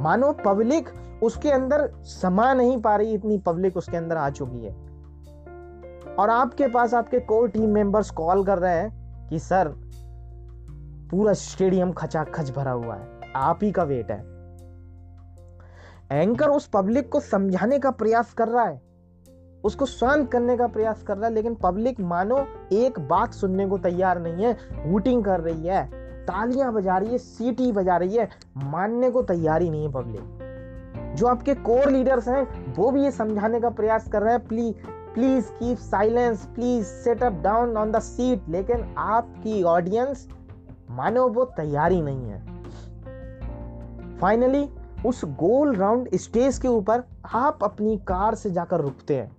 मानो 0.00 0.32
पब्लिक 0.32 0.88
उसके 1.22 1.50
अंदर 1.50 1.92
समा 2.02 2.54
नहीं 2.54 2.80
पा 2.80 2.96
रही 2.96 3.14
इतनी 3.14 3.38
पब्लिक 3.38 3.76
उसके 3.76 3.96
अंदर 3.96 4.16
आ 4.16 4.30
चुकी 4.30 4.64
है। 4.64 4.72
और 6.14 6.30
आपके 6.30 6.66
पास 6.66 6.94
आपके 6.94 7.20
कोर 7.20 7.48
टीम 7.48 7.70
मेंबर्स 7.70 8.10
कॉल 8.10 8.44
कर 8.44 8.58
रहे 8.58 8.74
हैं 8.74 9.04
कि, 9.28 9.38
सर, 9.38 9.68
पूरा 11.10 11.32
स्टेडियम 11.32 11.92
खचाखच 11.92 12.50
भरा 12.50 12.70
हुआ 12.70 12.94
है। 12.94 13.20
आप 13.36 13.58
ही 13.62 13.72
का 13.72 13.82
वेट 13.82 14.10
है। 14.10 14.34
एंकर 16.12 16.48
उस 16.48 16.66
पब्लिक 16.66 17.12
को 17.12 17.20
समझाने 17.20 17.78
का 17.78 17.90
प्रयास 17.90 18.34
कर 18.34 18.48
रहा 18.48 18.64
है। 18.64 18.82
उसको 19.64 19.86
शांत 19.86 20.32
करने 20.32 20.56
का 20.56 20.66
प्रयास 20.66 21.02
कर 21.02 21.16
रहा 21.16 21.28
है, 21.28 21.34
लेकिन 21.34 21.54
पब्लिक 21.54 22.00
मानो 22.00 22.46
एक 22.72 23.00
बात 23.00 23.32
सुनने 23.32 23.66
को 23.66 23.78
तैयार 23.78 24.20
नहीं 24.20 24.44
है। 24.44 24.52
वोटिंग 24.86 25.24
कर 25.24 25.40
रही 25.40 25.66
है, 25.66 25.86
तालियाँ 26.24 26.72
बजा 26.72 26.98
रही 26.98 27.12
है, 27.12 27.18
सीटी 27.18 27.72
बजा 27.72 27.96
रही 27.96 28.16
है। 28.16 28.28
मानने 28.56 29.10
को 29.10 29.22
तैयार 29.22 29.62
ही 29.62 29.70
नहीं 29.70 29.86
है 29.86 29.92
पब्लिक 29.92 30.43
जो 31.14 31.26
आपके 31.26 31.54
कोर 31.54 31.90
लीडर्स 31.90 32.28
हैं, 32.28 32.74
वो 32.74 32.90
भी 32.90 33.02
ये 33.02 33.10
समझाने 33.10 33.60
का 33.60 33.70
प्रयास 33.70 34.08
कर 34.08 34.22
रहे 34.22 34.32
हैं। 34.32 34.46
Please 34.46 34.74
please 35.14 35.50
keep 35.50 35.78
silence 35.78 36.46
please 36.46 36.86
set 36.86 37.22
up 37.22 37.32
down 37.32 37.76
on 37.76 37.92
the 37.92 37.98
seat 37.98 38.48
लेकिन 38.48 38.94
आपकी 38.98 39.62
ऑडियंस 39.62 40.28
मानो 40.90 41.28
वो 41.28 41.44
तैयारी 41.44 42.00
नहीं 42.02 42.30
है। 42.30 42.40
फाइनली 44.18 44.68
उस 45.06 45.24
गोल 45.24 45.74
राउंड 45.76 46.08
स्टेज 46.14 46.58
के 46.58 46.68
ऊपर 46.68 47.02
आप 47.34 47.64
अपनी 47.64 47.96
कार 47.96 48.34
से 48.34 48.50
जाकर 48.50 48.80
रुकते 48.80 49.16
हैं। 49.16 49.36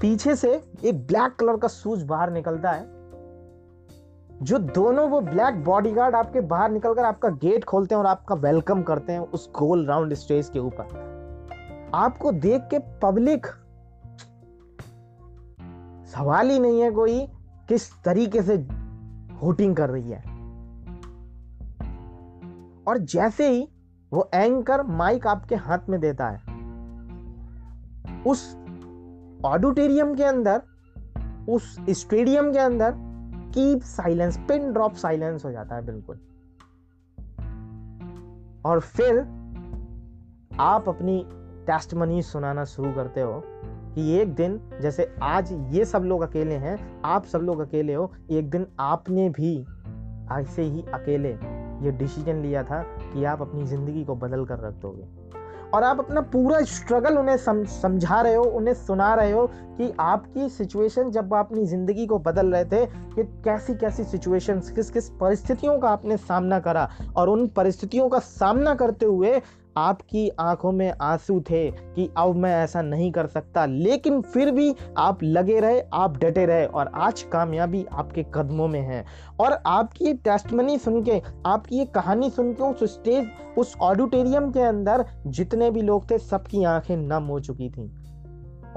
पीछे 0.00 0.36
से 0.36 0.64
एक 0.84 1.06
ब्लैक 1.06 1.36
कलर 1.36 1.56
का 1.56 1.68
सूज 1.68 2.02
बाहर 2.02 2.30
निकलता 2.30 2.70
है। 2.70 3.01
जो 4.42 4.58
दोनों 4.58 5.08
वो 5.10 5.20
ब्लैक 5.20 5.62
बॉडीगार्ड 5.64 6.14
आपके 6.14 6.40
बाहर 6.40 6.70
निकलकर 6.70 7.04
आपका 7.04 7.28
गेट 7.28 7.64
खोलते 7.64 7.94
हैं 7.94 8.00
और 8.00 8.06
आपका 8.06 8.34
वेलकम 8.34 8.82
करते 8.82 9.12
हैं 9.12 9.20
उस 9.20 9.50
गोल 9.58 9.86
राउंड 9.86 10.14
स्टेज 10.14 10.48
के 10.48 10.58
ऊपर। 10.58 11.90
आपको 11.94 12.32
देख 12.32 12.62
के 12.62 12.78
पब्लिक 13.02 13.46
सवाल 16.06 16.50
ही 16.50 16.58
नहीं 16.58 16.80
है 16.80 16.90
कोई 16.90 17.26
किस 17.68 17.90
तरीके 18.04 18.42
से 18.42 18.54
होटिंग 19.42 19.76
कर 19.76 19.90
रही 19.90 20.10
है। 20.10 20.20
और 22.88 22.98
जैसे 22.98 23.48
ही 23.50 23.68
वो 24.12 24.28
एंकर 24.34 24.82
माइक 24.82 25.26
आपके 25.26 25.54
हाथ 25.54 25.88
में 25.88 26.00
देता 26.00 26.28
है, 26.28 26.40
उस 28.26 28.56
ऑडिटोरियम 29.44 30.14
के 30.14 30.24
अंदर, 30.24 30.62
उस 31.48 31.76
स्टेडियम 31.90 32.52
के 32.52 32.58
अंदर 32.58 33.01
keep 33.54 33.80
silence, 33.80 34.38
pin 34.38 34.72
drop 34.72 34.94
silence 34.94 35.44
हो 35.44 35.50
जाता 35.52 35.76
है, 35.76 35.86
बिल्कुल। 35.86 36.18
और 38.64 38.80
फिर 38.80 39.18
आप 40.60 40.88
अपनी 40.88 41.26
टेस्ट 41.66 41.94
मनी 41.94 42.22
सुनाना 42.22 42.64
शुरू 42.64 42.92
करते 42.92 43.20
हो 43.20 43.42
कि 43.94 44.12
एक 44.12 44.34
दिन, 44.34 44.60
जैसे 44.80 45.14
आज 45.22 45.52
ये 45.52 45.84
सब 45.84 46.02
लोग 46.02 46.22
अकेले 46.22 46.54
हैं, 46.54 47.02
आप 47.04 47.24
सब 47.24 47.38
लोग 47.38 47.60
अकेले 47.60 47.94
हो, 47.94 48.12
एक 48.30 48.50
दिन 48.50 48.66
आपने 48.80 49.28
भी 49.28 49.56
ऐसे 50.32 50.62
ही 50.62 50.82
अकेले 50.94 51.32
ये 51.84 51.90
डिसीज़न 51.90 52.42
लिया 52.42 52.62
था 52.62 52.82
कि 52.82 53.24
आप 53.24 53.42
अपनी 53.42 53.64
ज़िंदगी 53.64 54.04
को 54.04 54.14
बदल 54.14 54.44
कर 54.44 54.58
रख 54.58 54.74
दोगे। 54.74 55.21
और 55.74 55.84
आप 55.84 55.98
अपना 55.98 56.20
पूरा 56.20 56.60
स्ट्रगल 56.62 57.18
उन्हें 57.18 57.36
सम, 57.36 57.64
समझा 57.64 58.20
रहे 58.20 58.34
हो 58.34 58.42
उन्हें 58.42 58.74
सुना 58.74 59.14
रहे 59.14 59.30
हो 59.32 59.46
कि 59.78 59.92
आपकी 60.00 60.48
सिचुएशन 60.48 61.10
जब 61.10 61.34
आप 61.34 61.46
अपनी 61.46 61.64
ज़िंदगी 61.66 62.06
को 62.06 62.18
बदल 62.18 62.46
रहे 62.46 62.64
थे 62.64 62.84
कि 62.86 63.22
कैसी 63.44 63.74
कैसी 63.74 64.04
सिचुएशंस 64.04 64.70
किस 64.70 64.90
किस 64.90 65.08
परिस्थितियों 65.20 65.78
का 65.78 65.88
आपने 65.88 66.16
सामना 66.16 66.58
करा 66.60 66.88
और 67.16 67.28
उन 67.28 67.46
परिस्थितियों 67.48 68.08
का 68.08 68.18
सामना 68.18 68.74
करते 68.74 69.06
हुए 69.06 69.40
आपकी 69.76 70.28
आँखों 70.40 70.72
में 70.72 70.94
आँसू 71.00 71.40
थे 71.40 71.70
कि 71.70 72.10
अब 72.16 72.36
मैं 72.36 72.64
ऐसा 72.64 72.82
नहीं 72.82 73.12
कर 73.12 73.26
सकता। 73.26 73.66
लेकिन 73.66 74.20
फिर 74.20 74.50
भी 74.50 74.74
आप 74.98 75.22
लगे 75.22 75.60
रहे, 75.60 75.82
आप 75.92 76.16
डटे 76.16 76.46
रहे 76.46 76.66
और 76.66 76.90
आज 76.94 77.22
कामयाबी 77.22 77.86
आपके 77.92 78.26
कदमों 78.34 78.68
में 78.68 78.80
है। 78.80 79.04
और 79.40 79.58
आपकी 79.66 80.04
ये 80.04 80.14
टेस्टमनी 80.14 80.78
सुन 80.78 81.02
के, 81.02 81.22
आपकी 81.46 81.76
ये 81.76 81.84
कहानी 81.84 82.30
सुन 82.30 82.52
के 82.52 82.62
उस 82.62 82.84
स्टेज 82.84 83.28
उस 83.58 83.76
ऑडिटोरियम 83.80 84.50
के 84.50 84.60
अंदर 84.60 85.06
जितने 85.26 85.70
भी 85.70 85.82
लोग 85.82 86.10
थे, 86.10 86.18
सबकी 86.18 86.64
आँखें 86.64 86.96
नम 86.96 87.22
हो 87.22 87.40
चुकी 87.40 87.70
थी। 87.70 87.92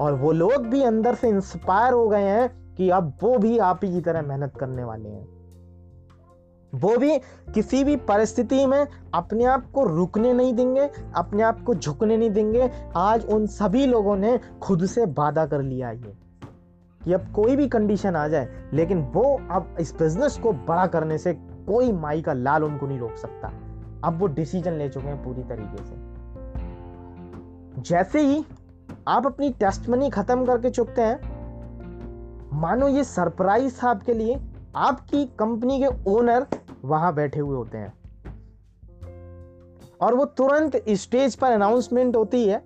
और 0.00 0.14
वो 0.14 0.32
लोग 0.32 0.66
भी 0.66 0.82
अंदर 0.82 1.14
से 1.14 1.28
इंस्पायर 1.28 1.92
हो 1.92 2.08
गए 2.08 2.22
हैं 2.22 2.74
कि 2.74 2.90
अब 2.90 3.18
वो 3.22 3.38
भी 3.38 3.58
आप 3.58 3.80
ही 3.84 3.92
की 3.92 4.00
तरह 4.00 4.22
मेहनत 4.22 4.56
करने 4.56 4.84
वाले 4.84 5.08
हैं। 5.08 5.35
वो 6.76 6.96
भी 6.96 7.18
किसी 7.54 7.82
भी 7.84 7.96
परिस्थिति 7.96 8.66
में 8.66 8.86
अपने 9.14 9.44
आप 9.44 9.70
को 9.70 9.84
रुकने 9.86 10.32
नहीं 10.32 10.54
देंगे, 10.54 10.90
अपने 11.16 11.42
आप 11.42 11.62
को 11.64 11.74
झुकने 11.74 12.16
नहीं 12.16 12.30
देंगे। 12.30 12.70
आज 12.96 13.24
उन 13.26 13.46
सभी 13.46 13.86
लोगों 13.86 14.16
ने 14.16 14.38
खुद 14.62 14.86
से 14.86 15.04
वादा 15.08 15.46
कर 15.46 15.62
लिया 15.62 15.90
ये, 15.90 16.16
कि 17.00 17.12
अब 17.12 17.32
कोई 17.32 17.56
भी 17.56 17.68
कंडीशन 17.68 18.16
आ 18.16 18.26
जाए, 18.28 18.48
लेकिन 18.72 19.02
वो 19.14 19.22
अब 19.50 19.76
इस 19.80 19.94
बिज़नेस 19.94 20.36
को 20.36 20.52
बड़ा 20.52 20.86
करने 20.86 21.18
से 21.18 21.32
कोई 21.66 21.92
माई 21.92 22.22
का 22.22 22.32
लाल 22.32 22.64
उनको 22.64 22.86
नहीं 22.86 22.98
रोक 22.98 23.16
सकता। 23.16 23.52
अब 24.04 24.18
वो 24.18 24.26
डिसीज़न 24.26 24.72
ले 24.72 24.88
चुके 24.88 25.06
हैं 25.06 25.22
पूरी 25.24 25.42
तरीके 25.42 25.84
से। 25.84 25.94
जैसे 27.82 28.20
ही 28.20 28.44
आप 29.08 29.26
अपनी 29.26 29.50
टेस्ट 29.50 29.88
मनी 29.88 30.10
खत्म 30.10 30.44
करके 30.44 30.70
चुकते 30.70 31.02
हैं, 31.02 31.18
मानो 32.52 32.88
ये 32.88 33.04
सरप्राइज़ 33.04 33.78
था 33.82 33.90
आपके 33.90 34.12
लिए 34.12 34.38
आपकी 34.76 35.24
कंपनी 35.38 35.78
के 35.80 35.88
ओनर 36.10 36.46
वहाँ 36.86 37.14
बैठे 37.14 37.40
हुए 37.40 37.56
होते 37.56 37.78
हैं। 37.78 37.92
और 40.00 40.14
वो 40.14 40.24
तुरंत 40.24 40.82
स्टेज 40.88 41.36
पर 41.36 41.52
अनाउंसमेंट 41.52 42.16
होती 42.16 42.46
है 42.48 42.62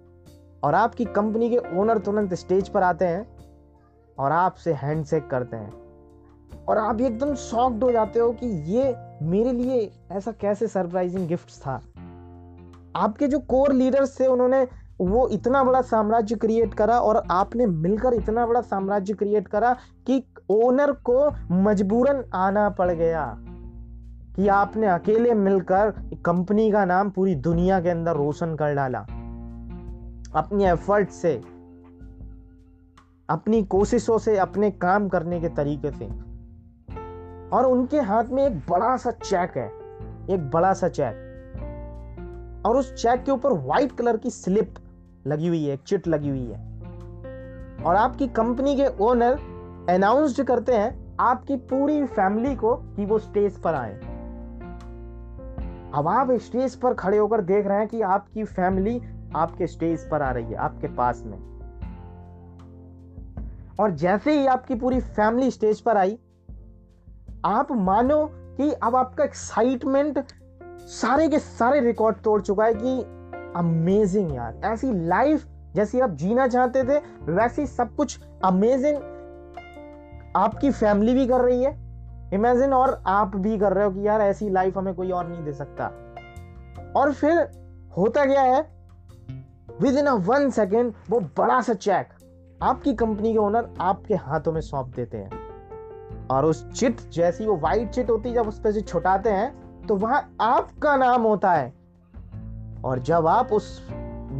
और 0.65 0.75
आपकी 0.75 1.05
कंपनी 1.05 1.50
के 1.50 1.59
ओनर 1.79 1.99
तुरंत 1.99 2.35
स्टेज 2.35 2.69
पर 2.69 2.83
आते 2.83 3.05
हैं 3.05 3.37
और 4.19 4.33
आपसे 4.33 4.73
हैंडशेक 4.73 5.27
करते 5.27 5.57
हैं। 5.57 5.81
और 6.69 6.79
आप 6.79 7.00
एकदम 7.00 7.35
शॉक्ड 7.35 7.85
हो 7.85 7.93
जाते 7.93 8.21
हो 8.21 8.33
कि 8.33 8.47
ये 8.47 8.97
मेरे 9.23 9.53
लिए 9.53 9.91
ऐसा 10.12 10.33
कैसे 10.33 10.67
सरप्राइजिंग 10.69 11.29
गिफ्ट 11.29 11.50
था। 11.50 11.81
आपके 12.97 13.29
जो 13.29 13.39
कोर 13.39 13.73
लीडर्स 13.73 14.21
थे, 14.21 14.27
उन्होंने 14.27 14.69
वो 15.00 15.29
इतना 15.29 15.65
बड़ा 15.65 15.81
साम्राज्य 15.83 16.37
क्रिएट 16.37 16.75
करा 16.75 16.99
और 17.00 17.23
आपने 17.31 17.67
मिलकर 17.67 18.15
इतना 18.15 18.47
बड़ा 18.47 18.61
साम्राज्य 18.61 19.15
क्रिएट 19.15 19.49
करा 19.49 19.77
कि 20.07 20.25
ओनर 20.50 20.93
को 20.93 21.31
मजबूरन 21.50 22.25
आना 22.35 22.69
पड़ 22.71 22.91
गया। 22.91 23.50
कि 24.37 24.49
आपने 24.49 24.87
अकेले 24.87 25.35
मिलकर 25.35 25.91
कंपनी 26.25 26.73
का 26.73 26.85
नाम 26.85 27.11
पूरी 27.11 27.35
दुनिया 27.35 27.81
के 27.81 27.89
अंदर 27.89 28.13
रोशन 28.13 28.55
कर 28.55 28.75
डाला। 28.75 28.99
अपनी 30.35 30.65
एफर्ट 30.65 31.09
से, 31.09 31.43
अपनी 33.31 33.63
कोशिशों 33.63 34.19
से, 34.19 34.37
अपने 34.39 34.71
काम 34.71 35.09
करने 35.09 35.41
के 35.41 35.49
तरीके 35.49 35.91
से। 35.91 36.07
और 37.57 37.65
उनके 37.65 38.01
हाथ 38.01 38.25
में 38.25 38.47
एक 38.47 38.59
बड़ा 38.59 38.97
सा 38.97 39.11
चेक 39.11 39.51
है, 39.57 39.69
एक 40.35 40.51
बड़ा 40.55 40.73
सा 40.73 40.89
चेक 40.89 41.27
और 42.67 42.77
उस 42.77 42.95
चेक 42.95 43.25
के 43.25 43.33
ऊपर 43.33 43.53
व्हाइट 43.53 43.93
कलर 43.93 44.17
की 44.17 44.31
स्लिप 44.31 44.75
लगी 45.27 45.49
हुई 45.49 45.65
है 45.65 45.77
चिट 45.77 46.09
लगी 46.09 46.29
हुई 46.29 46.47
है। 46.47 46.81
और 47.85 47.97
आपकी 47.97 48.29
कंपनी 48.29 48.77
के 48.77 48.87
ओनर 49.01 49.39
अनाउंस्ड 49.91 50.43
करते 50.43 50.73
हैं, 50.73 51.17
आपकी 51.21 51.57
पूरी 51.57 52.05
फैमिली 52.05 52.57
को 52.57 52.75
कि 52.75 53.05
वो 53.05 53.19
स्टेज 53.19 53.59
पर 53.59 53.75
आए। 53.75 54.10
अब 55.95 56.09
आप 56.09 56.31
स्टेज 56.33 56.75
पर 56.75 56.95
खड़े 56.95 57.19
होकर 57.19 57.41
देख 57.41 57.67
रहे 57.67 57.79
हैं 57.79 57.89
कि 57.89 58.01
आपकी 58.01 58.45
फैमिली 58.45 59.01
आपके 59.37 59.67
स्टेज 59.67 60.09
पर 60.11 60.23
आ 60.23 60.31
रही 60.31 60.45
है, 60.45 60.55
आपके 60.55 60.89
पास 60.89 61.23
में। 61.27 61.39
और 63.81 63.91
जैसे 63.91 64.39
ही 64.41 64.47
आपकी 64.47 64.75
पूरी 64.75 65.01
फैमिली 65.01 65.51
स्टेज 65.51 65.81
पर 65.81 65.97
आई, 65.97 66.19
आप 67.45 67.73
मानो 67.73 68.27
कि 68.33 68.71
अब 68.73 68.97
आपका 68.97 69.25
एक्साइटमेंट 69.25 70.25
सारे 70.81 71.29
के 71.29 71.39
सारे 71.39 71.81
रिकॉर्ड 71.81 72.17
तोड़ 72.17 72.41
चुका 72.43 72.65
है 72.65 72.75
कि 72.75 73.01
अमेजिंग 73.57 74.35
यार, 74.35 74.61
ऐसी 74.65 74.93
लाइफ 75.07 75.47
जैसी 75.75 76.01
आप 76.01 76.11
जीना 76.11 76.47
चाहते 76.49 76.83
थे, 76.85 76.99
वैसी 77.33 77.67
सब 77.67 77.95
कुछ 77.97 78.19
अमेजिंग 78.45 78.97
आपकी 80.37 80.71
फैमिली 80.71 81.15
भी 81.15 81.27
कर 81.27 81.41
रही 81.41 81.63
है। 81.65 81.90
इमेजिन 82.33 82.73
और 82.73 83.03
आप 83.07 83.37
भी 83.37 83.59
कर 83.59 83.73
रहे 83.73 83.85
हो 83.85 83.91
कि 83.91 84.07
यार 84.07 84.21
ऐसी 84.21 84.51
लाइफ 84.51 84.79
हमें 84.79 84.95
कोई 84.95 85.11
और 85.11 85.29
नहीं 85.29 85.45
दे 85.45 85.53
सकता। 85.53 85.87
और 86.97 87.13
फिर 87.13 87.39
होता 87.97 88.27
क्या 88.27 88.43
है? 88.43 88.61
With 89.81 89.97
in 89.97 90.07
a 90.07 90.15
one 90.15 90.51
second 90.51 90.95
वो 91.11 91.21
बड़ा 91.21 91.61
सा 91.61 91.75
चेक 91.75 92.09
आपकी 92.63 92.95
कंपनी 92.95 93.33
के 93.33 93.39
ओनर 93.39 93.69
आपके 93.81 94.15
हाथों 94.15 94.53
में 94.53 94.61
सौंप 94.61 94.87
देते 94.87 95.19
हैं। 95.19 95.31
और 96.29 96.45
उस 96.45 96.71
चिट 96.73 97.01
जैसी 97.01 97.47
वो 97.47 97.57
वाइट 97.57 97.91
चिट 97.91 98.11
होती 98.11 98.29
है, 98.29 98.35
जब 98.35 98.49
उस 98.49 98.61
पर 98.61 98.73
से 98.73 98.81
छुटाते 98.81 99.31
हैं 99.31 99.87
तो 99.87 99.97
वहाँ 99.97 100.37
आपका 100.41 100.97
नाम 100.97 101.23
होता 101.23 101.53
है। 101.53 101.73
और 102.85 102.99
जब 102.99 103.27
आप 103.27 103.53
उस 103.53 103.89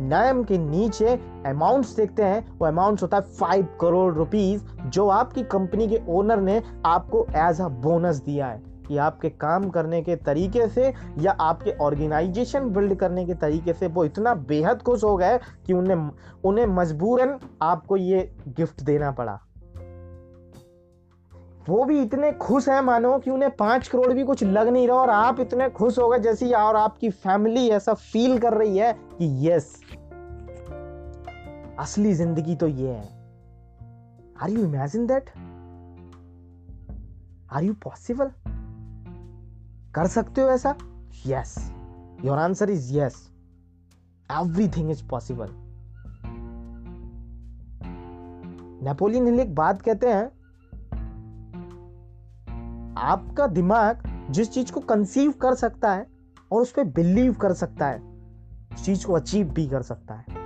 नाम 0.01 0.43
के 0.45 0.59
नीचे 0.59 1.15
अमाउंट्स 1.47 1.97
देखते 1.97 2.23
हैं। 2.23 2.59
वो 2.59 2.67
अमाउंट्स 2.67 3.03
होता 3.03 3.17
है 3.17 3.23
फाइव 3.23 3.69
करोड़ 3.81 4.15
रुपीस 4.15 4.65
जो 4.87 5.09
आपकी 5.09 5.43
कंपनी 5.43 5.89
के 5.89 6.01
ओनर 6.09 6.41
ने 6.41 6.63
आपको 6.87 7.27
एज 7.37 7.61
अ 7.61 7.69
बोनस 7.69 8.17
दिया 8.17 8.47
है। 8.47 8.69
कि 8.89 8.97
आपके 8.97 9.29
काम 9.31 9.69
करने 9.71 10.03
के 10.03 10.17
तरीके 10.17 10.67
से 10.69 10.93
या 11.19 11.33
आपके 11.41 11.73
ऑर्गेनाइजेशन 11.81 12.71
बिल्ड 12.71 12.95
करने 12.95 13.25
के 13.27 13.35
तरीके 13.35 13.73
से 13.73 13.87
वो 13.87 14.05
इतना 14.05 14.35
बेहद 14.35 14.83
खुश 14.83 15.05
हो 15.05 15.17
गए 15.17 15.39
कि 15.67 15.73
उन्हें 15.73 16.11
उन्हें 16.45 16.67
मजबूरन 16.67 17.39
आपको 17.63 17.97
ये 17.97 18.33
गिफ्ट 18.49 18.83
देना 18.83 19.11
पड़ा। 19.11 19.39
वो 21.69 21.85
भी 21.85 22.01
इतने 22.03 22.33
खुश 22.33 22.69
हैं, 22.69 22.81
मानो 22.81 23.19
कि 23.19 23.31
उन्हें 23.31 23.51
पाँच 23.57 23.89
करोड़ 23.89 24.13
भी 24.13 24.25
कुछ 24.25 24.45
लग 24.45 24.69
नहीं 24.69 24.89
रहा 24.89 24.97
और 24.97 25.11
आप 25.11 25.41
इतने 25.41 25.69
खुश 25.71 25.99
हो 25.99 26.09
गए 26.09 26.19
जैसे 26.19 26.53
और 26.53 26.77
आपकी 26.77 27.11
फैमिली 27.11 27.69
ऐसा 27.69 27.95
फील 27.95 28.39
कर 28.39 28.55
रही 28.55 28.79
है 28.79 28.93
कि 28.93 29.49
यस 29.49 29.81
असली 31.79 32.15
ज़िंदगी 32.15 32.57
तो 32.57 32.67
ये 32.67 32.89
है। 32.89 33.09
Are 34.43 34.51
you 34.51 34.65
imagine 34.65 35.07
that 35.07 35.31
are 37.53 37.63
you 37.63 37.75
possible 37.75 38.31
कर 39.95 40.07
सकते 40.07 40.41
हो 40.41 40.49
ऐसा? 40.49 40.75
Yes 41.27 41.73
your 42.25 42.39
answer 42.39 42.71
is 42.71 42.99
yes 42.99 43.31
everything 44.31 44.91
is 44.91 45.09
possible 45.09 45.49
Napoleon 48.85 49.27
Hill 49.27 49.41
एक 49.41 49.55
बात 49.55 49.83
कहते 49.83 50.13
हैं 50.13 50.40
आपका 53.01 53.47
दिमाग 53.47 54.03
जिस 54.31 54.51
चीज़ 54.53 54.73
को 54.73 54.81
कंसीव 54.81 55.33
कर 55.33 55.55
सकता 55.55 55.93
है 55.93 56.07
और 56.53 56.63
उस 56.63 56.73
पर 56.73 56.85
बिलीव 56.85 57.35
कर 57.35 57.53
सकता 57.53 57.87
है, 57.87 58.01
उस 58.73 58.85
चीज़ 58.85 59.07
को 59.07 59.13
अचीव 59.13 59.49
भी 59.49 59.67
कर 59.69 59.83
सकता 59.83 60.15
है। 60.15 60.39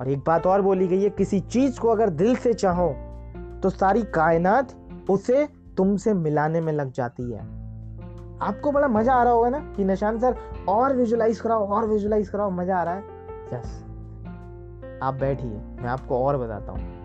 और 0.00 0.08
एक 0.08 0.18
बात 0.18 0.46
और 0.46 0.62
बोली 0.62 0.86
गई 0.88 1.02
है, 1.02 1.10
किसी 1.10 1.40
चीज़ 1.40 1.80
को 1.80 1.88
अगर 1.88 2.10
दिल 2.10 2.36
से 2.36 2.52
चाहो 2.54 2.88
तो 3.62 3.70
सारी 3.70 4.02
कायनात 4.14 4.74
उसे 5.10 5.46
तुमसे 5.76 6.14
मिलाने 6.14 6.60
में 6.60 6.72
लग 6.72 6.92
जाती 6.92 7.30
है। 7.32 7.40
आपको 8.40 8.72
बड़ा 8.72 8.88
मज़ा 8.88 9.14
आ 9.14 9.22
रहा 9.22 9.32
होगा 9.32 9.48
ना 9.48 9.58
कि 9.76 9.84
निशान 9.84 10.18
सर 10.18 10.36
और 10.68 10.96
विजुलाइज 10.96 11.40
कराओ, 11.40 11.66
और 11.66 11.88
विजुलाइज 11.88 12.28
कराओ, 12.28 12.50
मज़ा 12.50 12.76
आ 12.76 12.82
रहा 12.82 12.94
है। 12.94 13.02
यस 13.54 13.84
आप 15.02 15.14
बैठिए, 15.14 15.50
मैं 15.50 15.88
आपको 15.88 16.24
और 16.24 16.36
बताता 16.36 16.72
हूँ। 16.72 16.97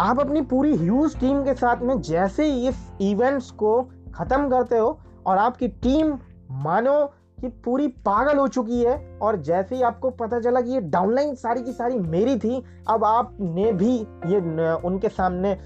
आप 0.00 0.20
अपनी 0.20 0.40
पूरी 0.40 0.76
ह्यूज 0.76 1.18
टीम 1.20 1.44
के 1.44 1.54
साथ 1.54 1.76
में 1.76 2.00
जैसे 2.00 2.44
ही 2.44 2.68
इस 2.68 2.76
इवेंट्स 3.00 3.50
को 3.50 3.82
खत्म 4.14 4.48
करते 4.48 4.78
हो 4.78 4.98
और 5.26 5.38
आपकी 5.38 5.68
टीम 5.68 6.18
मानो 6.50 7.12
कि 7.40 7.48
पूरी 7.48 7.88
पागल 7.88 8.38
हो 8.38 8.48
चुकी 8.48 8.82
है 8.84 9.18
और 9.22 9.36
जैसे 9.36 9.76
ही 9.76 9.82
आपको 9.82 10.10
पता 10.10 10.40
चला 10.40 10.60
कि 10.60 10.70
ये 10.70 10.80
डाउनलाइन 10.80 11.34
सारी 11.34 11.62
की 11.62 11.72
सारी 11.72 11.98
मेरी 11.98 12.36
थी, 12.36 12.62
अब 12.88 13.04
आपने 13.04 13.72
भी 13.72 13.96
ये 14.26 14.72
उनके 14.74 15.08
सामने 15.08 15.58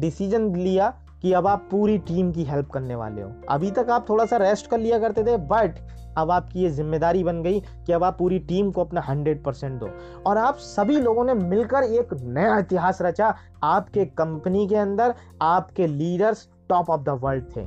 डिसीज़न 0.00 0.56
लिया 0.56 0.94
कि 1.22 1.32
अब 1.32 1.46
आप 1.46 1.66
पूरी 1.70 1.98
टीम 1.98 2.30
की 2.32 2.44
हेल्प 2.44 2.70
करने 2.70 2.94
वाले 2.94 3.22
हो। 3.22 3.30
अभी 3.48 3.70
तक 3.70 3.90
आप 3.90 4.08
थोड़ा 4.08 4.24
सा 4.24 4.36
रेस्ट 4.36 4.66
कर 4.66 4.78
लिया 4.78 4.98
करते 4.98 5.24
थे 5.24 5.36
बट 5.46 5.78
अब 6.18 6.30
आपकी 6.30 6.60
ये 6.60 6.68
ज़िम्मेदारी 6.70 7.24
बन 7.24 7.42
गई 7.42 7.60
कि 7.60 7.92
अब 7.92 8.04
आप 8.04 8.16
पूरी 8.18 8.38
टीम 8.40 8.70
को 8.70 8.80
अपना 8.80 9.00
हंड्रेड 9.00 9.42
परसेंट 9.44 9.80
दो। 9.80 9.88
और 10.26 10.38
आप 10.38 10.56
सभी 10.56 11.00
लोगों 11.00 11.24
ने 11.24 11.34
मिलकर 11.34 11.84
एक 11.84 12.14
नया 12.14 12.58
इतिहास 12.58 13.02
रचा। 13.02 13.34
आपके 13.64 14.04
कंपनी 14.14 14.66
के 14.68 14.76
अंदर 14.76 15.14
आपके 15.42 15.86
leaders 15.86 16.48
top 16.68 16.90
of 16.90 17.02
the 17.02 17.18
world 17.22 17.44
थे। 17.56 17.66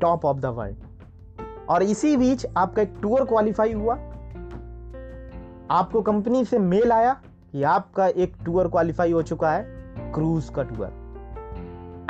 टॉप 0.00 0.24
ऑफ़ 0.24 0.38
द 0.38 0.46
वर्ल्ड 0.58 0.76
और 1.70 1.82
इसी 1.82 2.16
बीच 2.16 2.46
आपका 2.56 2.82
एक 2.82 2.94
टूर 3.02 3.24
क्वालिफाई 3.24 3.72
हुआ। 3.72 3.94
आपको 5.70 6.02
कंपनी 6.02 6.44
से 6.44 6.58
मेल 6.58 6.92
आया 6.92 7.12
कि 7.52 7.62
आपका 7.62 8.06
एक 8.06 8.36
टूर 8.44 8.68
क्वालिफाई 8.68 9.12
हो 9.12 9.22
चुका 9.22 9.50
है 9.52 10.12
क्रूज 10.12 10.48
का 10.48 10.62
टूर 10.62 10.97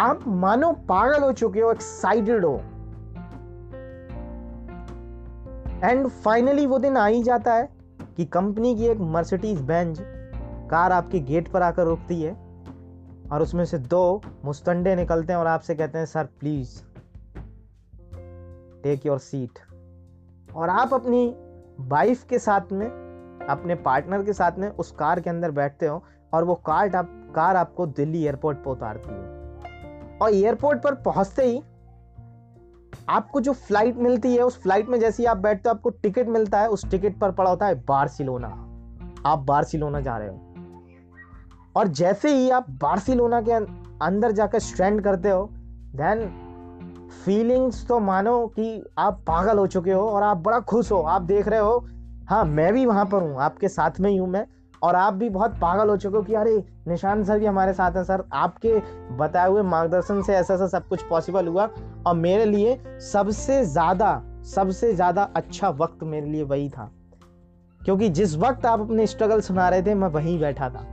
आप 0.00 0.20
मानो 0.28 0.72
पागल 0.88 1.22
हो 1.22 1.32
चुके 1.32 1.60
हो 1.60 1.70
एक्साइटेड 1.72 2.44
हो। 2.44 2.56
एंड 5.84 6.06
फाइनली 6.08 6.66
वो 6.66 6.78
दिन 6.78 6.96
आ 6.96 7.06
ही 7.06 7.22
जाता 7.22 7.54
है 7.54 7.68
कि 8.16 8.24
कंपनी 8.24 8.74
की 8.76 8.86
एक 8.86 8.98
मर्सिडीज 8.98 9.60
बेंज 9.60 9.98
कार 10.70 10.92
आपके 10.92 11.20
गेट 11.20 11.48
पर 11.48 11.62
आकर 11.62 11.84
रुकती 11.84 12.20
है 12.22 12.32
और 13.32 13.42
उसमें 13.42 13.64
से 13.64 13.78
दो 13.78 14.20
मुस्तंडे 14.44 14.94
निकलते 14.96 15.32
हैं 15.32 15.40
और 15.40 15.46
आपसे 15.46 15.74
कहते 15.74 15.98
हैं, 15.98 16.06
sir 16.06 16.24
please 16.40 16.80
take 18.82 19.06
your 19.06 19.18
seat 19.18 19.58
और 20.56 20.68
आप 20.68 20.94
अपनी 20.94 21.26
वाइफ 21.80 22.24
के 22.24 22.38
साथ 22.38 22.72
में, 22.72 22.86
अपने 23.48 23.74
पार्टनर 23.74 24.22
के 24.22 24.32
साथ 24.32 24.58
में 24.58 24.68
उस 24.68 24.90
कार 24.90 25.20
के 25.20 25.30
अंदर 25.30 25.50
बैठते 25.50 25.86
हो 25.86 26.02
और 26.32 26.44
वो 26.44 26.54
कार 26.54 26.96
आप, 26.96 27.10
कार 27.34 27.56
आपको 27.56 27.86
दिल्ली 27.86 28.24
एयरपोर्ट 28.24 28.58
पर 28.58 28.70
उतारती 28.70 29.10
है। 29.10 29.37
और 30.22 30.34
एयरपोर्ट 30.34 30.82
पर 30.82 30.94
पहुँचते 31.02 31.46
ही 31.46 31.60
आपको 33.08 33.40
जो 33.40 33.52
फ़्लाइट 33.52 33.96
मिलती 33.96 34.34
है, 34.34 34.42
उस 34.42 34.60
फ़्लाइट 34.62 34.88
में 34.88 34.98
जैसे 35.00 35.22
ही 35.22 35.26
आप 35.26 35.36
बैठते 35.36 35.68
हो, 35.68 35.74
आपको 35.74 35.90
टिकट 35.92 36.28
मिलता 36.28 36.60
है, 36.60 36.68
उस 36.68 36.84
टिकट 36.90 37.18
पर 37.18 37.30
पड़ा 37.32 37.50
होता 37.50 37.66
है 37.66 37.74
बार्सिलोना। 37.84 38.48
आप 39.26 39.38
बार्सिलोना 39.38 40.00
जा 40.00 40.16
रहे 40.18 40.28
हो। 40.28 40.44
और 41.76 41.88
जैसे 41.88 42.34
ही 42.34 42.50
आप 42.50 42.70
बार्सिलोना 42.82 43.40
के 43.40 43.52
अंदर 44.04 44.32
जाकर 44.32 44.58
स्ट्रेंड 44.58 45.00
करते 45.02 45.30
हो 45.30 45.48
देन 45.96 46.28
फीलिंग्स 47.24 47.86
तो 47.86 47.98
मानो 48.00 48.46
कि 48.48 48.82
आप 48.98 49.22
पागल 49.26 49.58
हो 49.58 49.66
चुके 49.66 49.92
हो 49.92 50.08
और 50.08 50.22
आप 50.22 50.36
बड़ा 50.36 50.60
खुश 50.60 50.90
हो। 50.92 51.00
आप 51.02 51.22
देख 51.22 51.48
रहे 51.48 51.60
हो 51.60 51.78
हाँ 52.28 52.44
मैं 52.44 52.72
भी 52.72 52.84
वहाँ 52.86 53.04
पर 53.06 53.22
हूँ, 53.22 53.36
आपके 53.36 53.68
साथ 53.68 54.00
में 54.00 54.10
ही 54.10 54.16
हूँ 54.16 54.28
मैं। 54.28 54.46
और 54.82 54.94
आप 54.94 55.14
भी 55.14 55.28
बहुत 55.28 55.50
पागल 55.50 55.88
हो 55.88 55.96
चुके 55.96 56.16
हो 56.16 56.22
कि 56.22 56.34
अरे 56.34 56.64
निशान 56.88 57.24
सर 57.24 57.38
भी 57.38 57.46
हमारे 57.46 57.72
साथ 57.72 57.92
हैं 57.92 58.04
सर। 58.04 58.24
आपके 58.32 58.78
बताए 59.16 59.48
हुए 59.48 59.62
मार्गदर्शन 59.62 60.22
से 60.22 60.34
ऐसा 60.34 60.54
ऐसा 60.54 60.66
सब 60.66 60.88
कुछ 60.88 61.02
पॉसिबल 61.02 61.46
हुआ। 61.46 61.68
और 62.06 62.14
मेरे 62.14 62.44
लिए 62.44 62.78
सबसे 63.00 63.64
ज़्यादा 63.64 64.22
सबसे 64.44 64.92
ज़्यादा 64.94 65.22
अच्छा 65.36 65.68
वक्त 65.68 66.02
मेरे 66.02 66.26
लिए 66.26 66.42
वही 66.42 66.68
था। 66.68 66.90
क्योंकि 67.80 68.08
जिस 68.08 68.36
वक्त 68.36 68.66
आप 68.66 68.80
अपने 68.80 69.06
स्ट्रगल 69.06 69.40
सुना 69.40 69.68
रहे 69.68 69.82
थे, 69.82 69.94
मैं 69.94 70.08
वहीं 70.08 70.38
बैठा 70.40 70.68
था। 70.68 70.86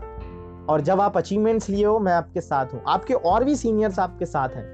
और 0.69 0.81
जब 0.81 1.01
आप 1.01 1.17
अचीवमेंट्स 1.17 1.69
लिए 1.69 1.85
हो, 1.85 1.99
मैं 1.99 2.13
आपके 2.13 2.41
साथ 2.41 2.65
हूँ। 2.65 2.81
आपके 2.87 3.13
और 3.13 3.43
भी 3.43 3.55
सीनियर्स 3.55 3.99
आपके 3.99 4.25
साथ 4.25 4.49
हैं। 4.49 4.73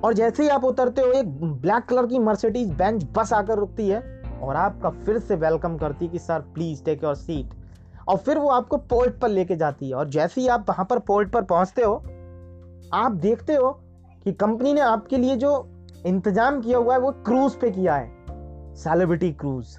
और 0.00 0.14
जैसे 0.14 0.42
ही 0.42 0.48
आप 0.48 0.64
उतरते 0.64 1.02
हो, 1.02 1.12
एक 1.12 1.28
ब्लैक 1.42 1.84
कलर 1.84 2.06
की 2.06 2.18
मर्सिडीज 2.18 2.70
बेंच 2.70 3.04
बस 3.16 3.32
आकर 3.32 3.58
रुकती 3.58 3.88
है। 3.88 4.19
और 4.42 4.56
आपका 4.56 4.90
फिर 4.90 5.18
से 5.18 5.36
वेलकम 5.36 5.76
करती 5.76 6.04
है 6.04 6.10
कि, 6.12 6.18
sir 6.18 6.40
please 6.54 6.84
take 6.84 7.04
your 7.04 7.14
seat 7.14 7.54
और 8.08 8.16
फिर 8.16 8.38
वो 8.38 8.48
आपको 8.48 8.76
पोर्ट 8.76 9.18
पर 9.20 9.28
लेके 9.28 9.56
जाती 9.56 9.88
है। 9.88 9.94
और 9.94 10.08
जैसे 10.08 10.40
ही 10.40 10.48
आप 10.48 10.68
वहाँ 10.68 10.86
पर 10.90 10.98
पोर्ट 10.98 11.32
पर 11.32 11.42
पहुँचते 11.42 11.82
हो, 11.82 11.94
आप 12.94 13.12
देखते 13.12 13.54
हो 13.54 13.70
कि 14.24 14.32
कंपनी 14.32 14.72
ने 14.72 14.80
आपके 14.80 15.16
लिए 15.16 15.36
जो 15.36 15.52
इंतज़ाम 16.06 16.60
किया 16.60 16.78
हुआ 16.78 16.94
है, 16.94 17.00
वो 17.00 17.10
क्रूज 17.26 17.54
पे 17.54 17.70
किया 17.70 17.94
है। 17.94 18.74
सेलिब्रिटी 18.76 19.32
क्रूज 19.32 19.76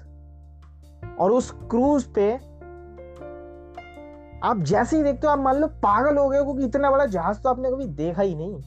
और 1.20 1.30
उस 1.30 1.50
क्रूज 1.70 2.04
पे 2.04 2.32
आप 4.44 4.58
जैसे 4.58 4.96
ही 4.96 5.02
देखते 5.02 5.26
हो, 5.26 5.32
आप 5.32 5.38
मान 5.38 5.56
लो 5.56 5.66
पागल 5.66 6.16
हो 6.16 6.28
गए 6.28 6.38
हो, 6.38 6.44
क्योंकि 6.44 6.64
इतना 6.64 6.90
बड़ा 6.90 7.06
जहाज़ 7.06 7.40
तो 7.40 7.48
आपने 7.48 7.70
कभी 7.70 7.86
देखा 7.86 8.22
ही 8.22 8.34
नहीं। 8.34 8.62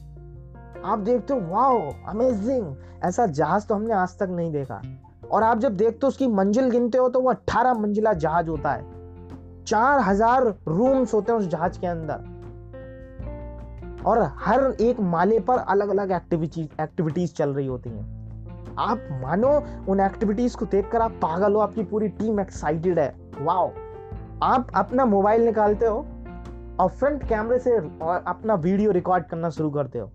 आप 0.84 0.98
देखते 0.98 1.34
हो, 1.34 1.40
वाओ 1.40 1.78
अमेजिंग 2.08 2.74
ऐसा 3.04 3.26
जहाज़ 3.26 3.66
तो 3.66 3.74
हमने 3.74 3.94
आज 3.94 4.18
तक 4.18 4.28
नहीं 4.30 4.52
देखा। 4.52 4.80
और 5.26 5.42
आप 5.42 5.58
जब 5.58 5.76
देखते 5.76 5.98
हो 6.02 6.08
उसकी 6.08 6.26
मंजिल 6.28 6.70
गिनते 6.70 6.98
हो 6.98 7.08
तो 7.08 7.20
वो 7.20 7.30
अट्ठारह 7.30 7.74
मंजिला 7.74 8.12
जहाज़ 8.14 8.48
होता 8.48 8.72
है। 8.72 9.64
चार 9.64 10.00
हज़ार 10.00 10.46
रूम्स 10.68 11.14
होते 11.14 11.32
हैं 11.32 11.38
उस 11.38 11.46
जहाज़ 11.46 11.78
के 11.80 11.86
अंदर। 11.86 12.34
और 14.06 14.18
हर 14.38 14.60
एक 14.80 15.00
माले 15.02 15.38
पर 15.40 15.58
अलग 15.58 15.88
अलग 15.88 16.10
एक्टिविटीज़ 16.12 16.82
एक्टिविटीज़ 16.82 17.32
चल 17.34 17.54
रही 17.54 17.66
होती 17.66 17.90
हैं। 17.90 18.74
आप 18.78 19.08
मानो 19.22 19.48
उन 19.88 20.00
एक्टिविटीज़ 20.00 20.56
को 20.56 20.66
देखकर 20.66 21.00
आप 21.00 21.12
पागल 21.12 21.52
हो, 21.52 21.60
आपकी 21.60 21.82
पूरी 21.84 22.08
टीम 22.10 22.40
एक्साइटेड 22.40 22.98
है। 22.98 23.14
वाओ 23.40 23.70
आप 24.42 24.70
अपना 24.74 25.04
मोबाइल 25.04 25.44
निकालते 25.44 25.86
हो 25.86 26.06
और 26.80 26.88
फ्रंट 26.90 27.22
कैमरे 27.28 27.58
से 27.58 27.76
अपना 27.76 28.54
वीडियो 28.54 28.90
रिकॉर्ड 28.92 29.24
करना 29.24 29.50
शुरू 29.50 29.70
करते 29.70 29.98
हो। 29.98 30.10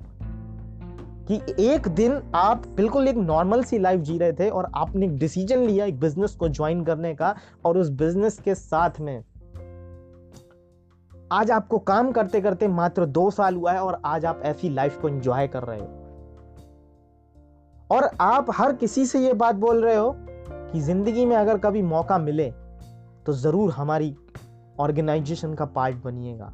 कि 1.27 1.39
एक 1.63 1.87
दिन 1.87 2.21
आप 2.35 2.67
बिल्कुल 2.67 3.07
एक 3.07 3.15
नॉर्मल 3.15 3.63
सी 3.63 3.77
लाइफ 3.79 4.01
जी 4.01 4.17
रहे 4.17 4.33
थे 4.33 4.49
और 4.49 4.71
आपने 4.75 5.05
एक 5.05 5.17
डिसीज़न 5.17 5.59
लिया 5.59 5.85
एक 5.85 5.99
बिज़नेस 5.99 6.35
को 6.35 6.49
ज्वाइन 6.49 6.83
करने 6.83 7.13
का 7.15 7.35
और 7.65 7.77
उस 7.77 7.89
बिज़नेस 7.89 8.39
के 8.39 8.55
साथ 8.55 8.99
में 8.99 9.23
आज 11.31 11.51
आपको 11.51 11.77
काम 11.79 12.11
करते 12.11 12.41
करते 12.41 12.67
मात्र 12.67 13.05
दो 13.07 13.29
साल 13.31 13.55
हुआ 13.55 13.71
है 13.71 13.81
और 13.81 14.01
आज 14.05 14.25
आप 14.25 14.41
ऐसी 14.45 14.69
लाइफ 14.69 14.97
को 15.01 15.09
एंजॉय 15.09 15.47
कर 15.47 15.63
रहे 15.63 15.79
हो। 15.79 15.85
और 17.89 18.09
आप 18.21 18.47
हर 18.51 18.73
किसी 18.73 19.05
से 19.05 19.19
ये 19.19 19.33
बात 19.33 19.55
बोल 19.55 19.83
रहे 19.83 19.95
हो 19.95 20.13
कि 20.17 20.81
ज़िंदगी 20.81 21.25
में 21.25 21.35
अगर 21.35 21.57
कभी 21.57 21.81
मौका 21.81 22.17
मिले 22.17 22.49
तो 23.25 23.33
ज़रूर 23.33 23.71
हमारी 23.71 24.15
ऑर्गेनाइजेशन 24.79 25.53
का 25.53 25.65
पार्ट 25.65 26.03
बनिएगा। 26.03 26.53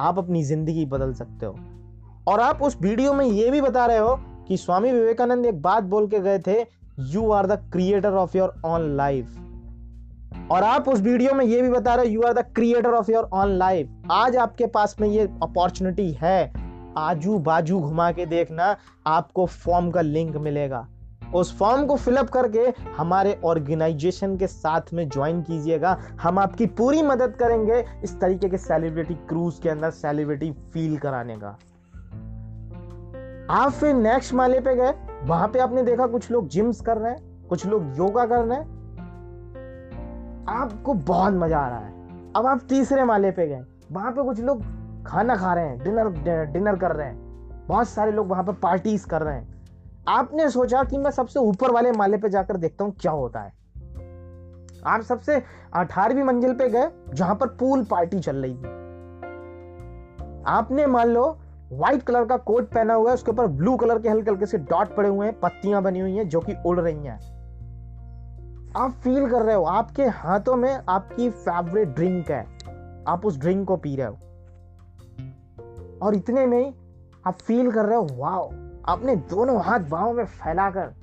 आप 0.00 0.18
अपनी 0.18 0.42
ज़िंदगी 0.44 0.84
बदल 0.86 1.12
सकते 1.14 1.46
हो। 1.46 1.56
और 2.28 2.40
आप 2.40 2.62
उस 2.62 2.76
वीडियो 2.82 3.12
में 3.12 3.24
ये 3.26 3.50
भी 3.50 3.60
बता 3.60 3.86
रहे 3.86 3.98
हो 3.98 4.14
कि 4.48 4.56
स्वामी 4.56 4.92
विवेकानंद 4.92 5.46
एक 5.46 5.62
बात 5.62 5.84
बोल 5.84 6.06
के 6.06 6.20
गए 6.20 6.38
थे 6.38 6.60
you 7.12 7.30
are 7.30 7.46
the 7.46 7.58
creator 7.72 8.12
of 8.12 8.36
your 8.36 8.54
own 8.64 8.96
life 8.96 10.50
और 10.50 10.62
आप 10.62 10.88
उस 10.88 11.00
वीडियो 11.00 11.34
में 11.34 11.44
ये 11.44 11.62
भी 11.62 11.68
बता 11.68 11.94
रहे 11.94 12.06
हो 12.06 12.12
you 12.12 12.22
are 12.22 12.32
the 12.32 12.44
creator 12.54 12.90
of 12.90 13.10
your 13.10 13.28
own 13.32 13.56
life 13.58 14.10
आज 14.10 14.36
आपके 14.36 14.66
पास 14.66 14.96
में 15.00 15.08
ये 15.08 15.28
अपॉर्चुनिटी 15.42 16.10
है। 16.12 16.52
आजू 16.98 17.38
बाजू 17.38 17.78
घुमा 17.80 18.10
के 18.12 18.26
देखना, 18.26 18.76
आपको 19.06 19.46
फॉर्म 19.46 19.90
का 19.90 20.00
लिंक 20.00 20.36
मिलेगा। 20.36 20.86
उस 21.34 21.56
फॉर्म 21.58 21.86
को 21.86 21.96
फिलअप 21.96 22.28
करके 22.30 22.72
हमारे 22.96 23.38
ऑर्गेनाइजेशन 23.44 24.36
के 24.36 24.46
साथ 24.46 24.92
में 24.94 25.08
ज्वाइन 25.08 25.40
कीजिएगा। 25.42 25.96
हम 26.22 26.38
आपकी 26.38 26.66
पूरी 26.66 27.02
मदद 27.02 27.36
करेंगे 27.36 27.84
इस 28.04 28.14
तरीके 28.20 28.48
के 28.48 28.58
सेलिब्रिटी 28.58 29.14
क्रूज 29.28 29.58
के 29.62 29.68
अंदर 29.68 29.90
सेलिब्रिटी 29.90 30.50
फील 30.72 30.96
कराने 30.96 31.36
का। 31.36 31.58
आप 33.52 33.70
फिर 33.70 33.94
नेक्स्ट 33.94 34.32
माले 34.34 34.60
पे 34.60 34.74
गए, 34.76 34.92
वहाँ 35.22 35.48
पे 35.48 35.58
आपने 35.58 35.82
देखा 35.82 36.06
कुछ 36.06 36.30
लोग 36.30 36.46
जिम्स 36.48 36.80
कर 36.80 36.98
रहे 36.98 37.12
हैं, 37.12 37.46
कुछ 37.48 37.66
लोग 37.66 37.98
योगा 37.98 38.24
कर 38.26 38.44
रहे 38.44 38.58
हैं। 38.58 38.64
आपको 40.48 40.94
बहुत 40.94 41.34
मज़ा 41.34 41.58
आ 41.58 41.68
रहा 41.68 41.78
है। 41.78 42.32
अब 42.36 42.46
आप 42.46 42.60
तीसरे 42.68 43.04
माले 43.04 43.30
पे 43.30 43.46
गए, 43.48 43.62
वहाँ 43.92 44.12
पे 44.12 44.22
कुछ 44.22 44.40
लोग 44.40 44.62
खाना 45.06 45.36
खा 45.36 45.52
रहे 45.54 45.68
हैं 45.68 45.78
डिनर 45.78 46.08
डिनर 46.52 46.76
कर 46.76 46.92
रहे 46.92 47.06
हैं। 47.06 47.66
बहुत 47.68 47.88
सारे 47.88 48.12
लोग 48.12 48.28
वहाँ 48.28 48.44
पे 48.44 48.52
पार्टीज़ 48.52 49.06
कर 49.06 49.22
रहे 49.22 49.34
हैं। 49.34 49.64
आपने 50.08 50.48
सोचा 50.50 50.82
कि 50.84 50.98
मैं 50.98 51.10
सबसे 51.10 51.40
ऊपर 51.40 51.70
वाले 51.70 51.92
माले 51.92 52.16
पे 52.16 52.28
जाकर 52.28 52.56
देखता 52.56 52.84
हूँ 52.84 52.94
क्या 53.00 53.12
होता 53.12 53.40
है। 53.40 53.52
आप 54.86 55.00
सबसे 55.00 55.42
अठारहवीं 55.74 56.22
मंजिल 56.22 56.54
पे 56.54 56.68
गए, 56.68 56.90
जहाँ 57.14 57.34
पर 57.34 57.46
पूल 57.46 57.84
पार्टी 57.84 58.20
चल 58.20 58.36
रही 58.36 58.54
थी 58.54 58.80
आपने 60.46 60.86
मान 60.86 61.08
लो 61.08 61.38
व्हाइट 61.72 62.02
कलर 62.02 62.24
का 62.24 62.36
कोट 62.36 62.68
पहना 62.68 62.94
हुआ 62.94 63.08
है, 63.08 63.14
उसके 63.14 63.30
ऊपर 63.30 63.46
ब्लू 63.46 63.76
कलर 63.76 63.98
के 63.98 64.08
हल्के 64.08 64.30
हल्के 64.30 64.46
से 64.46 64.58
डॉट 64.58 64.96
पड़े 64.96 65.08
हुए 65.08 65.26
हैं, 65.26 65.40
पत्तियाँ 65.40 65.82
बनी 65.82 66.00
हुई 66.00 66.16
हैं 66.16 66.28
जो 66.28 66.40
कि 66.40 66.56
उड़ 66.66 66.80
रही 66.80 67.06
हैं। 67.06 67.32
आप 68.76 68.90
फील 68.90 69.30
कर 69.30 69.42
रहे 69.42 69.54
हो, 69.54 69.64
आपके 69.64 70.02
हाथों 70.02 70.56
में 70.56 70.80
आपकी 70.88 71.30
फेवरेट 71.30 71.88
ड्रिंक 71.88 72.30
है। 72.30 72.46
आप 73.08 73.26
उस 73.26 73.38
ड्रिंक 73.38 73.68
को 73.68 73.76
पी 73.76 73.96
रहे 73.96 74.06
हो। 74.06 74.18
और 76.02 76.14
इतने 76.14 76.46
में 76.46 76.66
ही 76.66 76.74
आप 77.26 77.34
फील 77.34 77.72
कर 77.72 77.84
रहे 77.84 77.96
हो, 77.96 78.08
वाओ, 78.12 78.50
आपने 78.88 79.16
दोनों 79.16 79.62
हाथ 79.62 79.80
बाहों 79.80 80.12
में 80.12 80.24
फैलाकर 80.24 80.94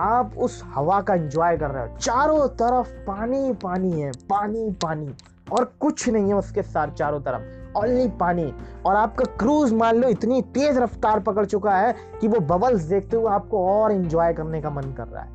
आप 0.00 0.32
उस 0.38 0.62
हवा 0.64 1.00
का 1.00 1.14
एंजॉय 1.14 1.56
कर 1.56 1.70
रहे 1.70 1.88
हो। 1.88 1.96
चारों 1.96 2.48
तरफ़ 2.48 2.92
पानी 2.92 3.52
पानी 3.52 4.00
है 4.00 4.10
पानी 4.10 4.70
पानी 4.70 5.14
और 5.52 5.72
कुछ 5.80 6.08
नहीं 6.08 6.28
है 6.28 6.34
उसके 6.34 6.62
साथ, 6.62 6.88
चारों 6.88 7.20
तरफ़। 7.20 7.63
ओनली 7.76 8.08
पानी। 8.08 8.54
और 8.86 8.96
आपका 8.96 9.24
क्रूज 9.24 9.72
मान 9.72 9.96
लो 9.96 10.08
इतनी 10.08 10.42
तेज 10.42 10.78
रफ्तार 10.78 11.20
पकड़ 11.20 11.46
चुका 11.46 11.76
है 11.76 11.94
कि 12.20 12.28
वो 12.28 12.40
बबल्स 12.40 12.82
देखते 12.82 13.16
हुए 13.16 13.30
आपको 13.30 13.68
और 13.68 13.92
एंजॉय 13.92 14.32
करने 14.32 14.62
का 14.62 14.70
मन 14.70 14.82
कर 14.82 15.08
रहा 15.08 15.22
है। 15.22 15.30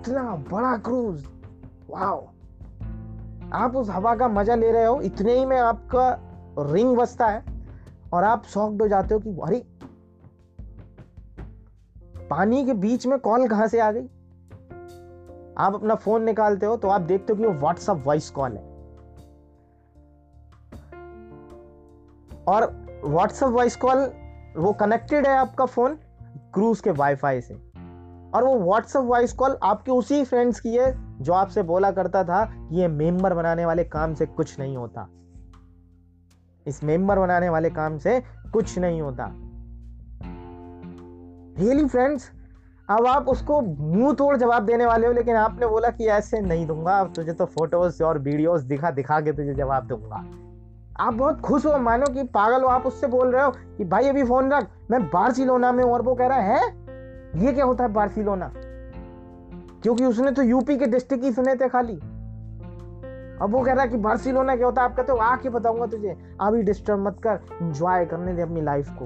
इतना 0.00 0.22
बड़ा 0.22 0.76
क्रूज। 0.76 1.26
वाओ 1.90 2.28
आप 3.52 3.76
उस 3.76 3.90
हवा 3.90 4.14
का 4.14 4.28
मज़ा 4.28 4.54
ले 4.54 4.72
रहे 4.72 4.84
हो, 4.84 5.00
इतने 5.00 5.38
ही 5.38 5.44
में 5.44 5.60
आपका 5.60 6.18
रिंग 6.58 6.96
बजता 6.96 7.26
है। 7.26 7.44
और 8.12 8.24
आप 8.24 8.44
शॉक्ड 8.44 8.82
हो 8.82 8.88
जाते 8.88 9.14
हो 9.14 9.20
कि, 9.20 9.30
अरे! 9.30 9.66
पानी 12.30 12.64
के 12.64 12.72
बीच 12.72 13.06
में 13.06 13.18
कॉल 13.18 13.48
कहाँ 13.48 13.66
से 13.66 13.80
आ 13.80 13.92
गई? 13.92 14.06
आप 15.58 15.74
अपना 15.74 15.94
फ़ोन 15.94 16.22
निकालते 16.22 16.66
हो 16.66 16.76
तो 16.76 16.88
आप 16.88 17.00
देखते 17.00 17.32
हो 17.32 17.38
कि 17.38 17.46
वो 17.46 17.52
व्हाट्सअप 17.52 18.02
वॉइस 18.06 18.30
कॉल 18.30 18.52
है। 18.52 18.71
और 22.48 22.70
व्हाट्सअप 23.04 23.50
वॉइस 23.50 23.76
कॉल 23.76 24.10
वो 24.56 24.72
कनेक्टेड 24.72 25.26
है 25.26 25.36
आपका 25.36 25.64
फ़ोन 25.64 25.94
क्रूज 26.54 26.80
के 26.80 26.90
वाईफाई 26.90 27.40
से। 27.40 27.54
और 28.34 28.44
वो 28.44 28.58
व्हाट्सअप 28.58 29.04
वॉइस 29.04 29.32
कॉल 29.32 29.56
आपके 29.62 29.92
उसी 29.92 30.24
फ्रेंड्स 30.24 30.60
की 30.60 30.76
है 30.76 30.92
जो 31.22 31.32
आपसे 31.32 31.62
बोला 31.62 31.90
करता 31.90 32.24
था 32.24 32.44
कि 32.44 32.80
ये 32.80 32.88
मेंबर 32.88 33.34
बनाने 33.34 33.66
वाले 33.66 33.84
काम 33.84 34.14
से 34.14 34.26
कुछ 34.26 34.58
नहीं 34.58 34.76
होता। 34.76 35.08
इस 36.66 36.82
मेंबर 36.84 37.18
बनाने 37.18 37.48
वाले 37.48 37.70
काम 37.70 37.98
से 37.98 38.20
कुछ 38.52 38.78
नहीं 38.78 39.00
होता। 39.02 39.28
रियली 41.58 41.86
फ्रेंड्स 41.86 42.30
अब 42.88 43.06
आप 43.06 43.28
उसको 43.28 43.60
मुँह 43.60 44.14
तोड़ 44.14 44.36
जवाब 44.36 44.66
देने 44.66 44.86
वाले 44.86 45.06
हो, 45.06 45.12
लेकिन 45.12 45.36
आपने 45.36 45.66
बोला 45.66 45.88
कि 45.88 46.06
ऐसे 46.06 46.40
नहीं 46.40 46.66
दूँगा 46.66 47.04
तुझे 47.04 47.32
तो 47.32 47.44
फ़ोटोज़ 47.44 48.02
और 48.02 48.18
वीडियोस 48.18 48.62
दिखा 48.62 48.90
दिखा 48.90 49.20
के 49.20 49.32
तुझे 49.32 49.54
जवाब 49.54 49.86
दूँगा। 49.86 50.24
आप 51.00 51.14
बहुत 51.14 51.40
खुश 51.40 51.66
हो, 51.66 51.78
मानो 51.78 52.06
कि 52.06 52.22
पागल 52.22 52.62
हो, 52.62 52.68
आप 52.68 52.86
उससे 52.86 53.06
बोल 53.06 53.32
रहे 53.32 53.44
हो 53.44 53.50
कि 53.50 53.84
भाई 53.84 54.08
अभी 54.08 54.24
फ़ोन 54.24 54.52
रख, 54.52 54.66
मैं 54.90 55.06
बार्सिलोना 55.06 55.72
में 55.72 55.84
और 55.84 56.02
वो 56.02 56.14
कह 56.14 56.26
रहा 56.26 56.38
है 56.38 56.68
ये 57.36 57.52
क्या 57.52 57.64
होता 57.64 57.84
है 57.84 57.92
बार्सिलोना? 57.92 58.52
क्योंकि 59.82 60.04
उसने 60.04 60.30
तो 60.30 60.42
यूपी 60.42 60.76
के 60.76 60.86
डिस्ट्रिक्ट 60.86 61.24
ही 61.24 61.32
सुने 61.32 61.54
थे 61.54 61.68
खाली। 61.68 61.96
अब 63.42 63.48
वो 63.50 63.62
कह 63.62 63.72
रहा 63.72 63.84
है 63.84 63.90
कि 63.90 63.96
बार्सिलोना 63.96 64.56
क्या 64.56 64.66
होता 64.66 64.82
है? 64.82 64.88
आप 64.88 64.96
कहते 64.96 65.12
हो, 65.12 65.18
आके 65.18 65.48
बताऊँगा 65.48 65.86
तुझे। 65.86 66.36
अभी 66.40 66.62
डिस्टर्ब 66.62 66.98
मत 66.98 67.20
कर 67.22 67.40
एंजॉय 67.62 68.04
करने 68.04 68.34
दे 68.34 68.42
अपनी 68.42 68.60
लाइफ 68.60 68.88
को। 69.02 69.04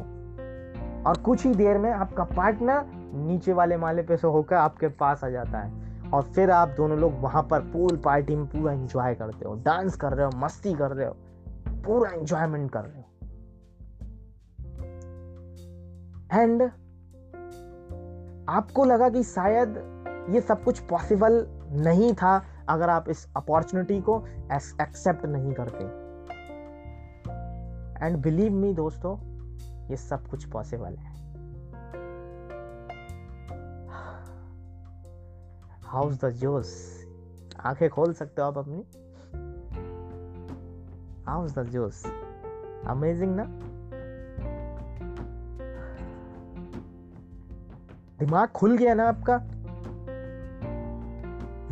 और 1.11 1.17
कुछ 1.17 1.47
ही 1.47 1.55
देर 1.55 1.79
में 1.79 1.93
आपका 1.93 2.25
पार्टनर 2.25 2.85
नीचे 3.15 3.53
वाले 3.53 3.77
माले 3.77 4.03
पे 4.03 4.17
से 4.17 4.29
होकर 4.29 4.57
आपके 4.57 4.89
पास 4.89 5.25
आ 5.25 5.29
जाता 5.29 5.59
है। 5.59 5.87
और 6.11 6.23
फिर 6.23 6.51
आप 6.51 6.69
दोनों 6.69 6.99
लोग 6.99 7.13
वहाँ 7.21 7.43
पर 7.43 7.61
पूल 7.61 7.97
पार्टी 7.97 8.37
में 8.37 8.47
पूरा 8.47 8.73
एंजॉय 8.73 9.15
करते 9.15 9.49
हो 9.49 9.55
डांस 9.55 9.97
कर 9.97 10.13
रहे 10.13 10.27
हो, 10.27 10.33
मस्ती 10.37 10.75
कर 10.75 10.91
रहे 10.91 11.07
हो। 11.07 11.17
पूरा 11.87 12.11
एंजॉयमेंट 12.11 12.71
कर 12.71 12.85
रहे 12.85 13.01
हो। 13.01 13.09
एंड 16.43 16.63
आपको 18.49 18.85
लगा 18.85 19.09
कि 19.09 19.23
शायद 19.23 19.77
ये 20.31 20.41
सब 20.41 20.65
कुछ 20.65 20.79
पॉसिबल 20.81 21.47
नहीं 21.87 22.13
था 22.15 22.37
अगर 22.69 22.89
आप 22.89 23.09
इस 23.09 23.27
अपॉर्चुनिटी 23.37 24.01
को 24.01 24.19
एक्सेप्ट 24.83 25.25
नहीं 25.27 25.53
करते। 25.53 25.85
एंड 28.07 28.17
बिलीव 28.17 28.53
मी 28.53 28.73
दोस्तों, 28.75 29.17
ये 29.91 29.97
सब 29.97 30.27
कुछ 30.27 30.45
पॉसिबल 30.45 30.97
है। 30.97 31.15
हाउस 35.83 36.21
द 36.25 36.31
जोस 36.31 36.73
आँखें 37.65 37.89
खोल 37.91 38.13
सकते 38.13 38.43
हो 38.43 38.49
आप 38.49 38.59
अपनी? 38.59 38.85
हाउस 41.27 41.55
द 41.59 41.63
जोस 41.65 42.03
अमेजिंग 42.87 43.35
ना 43.37 43.45
दिमाग 48.19 48.49
खुल 48.49 48.77
गया 48.77 48.95
ना 48.95 49.09
आपका? 49.09 49.35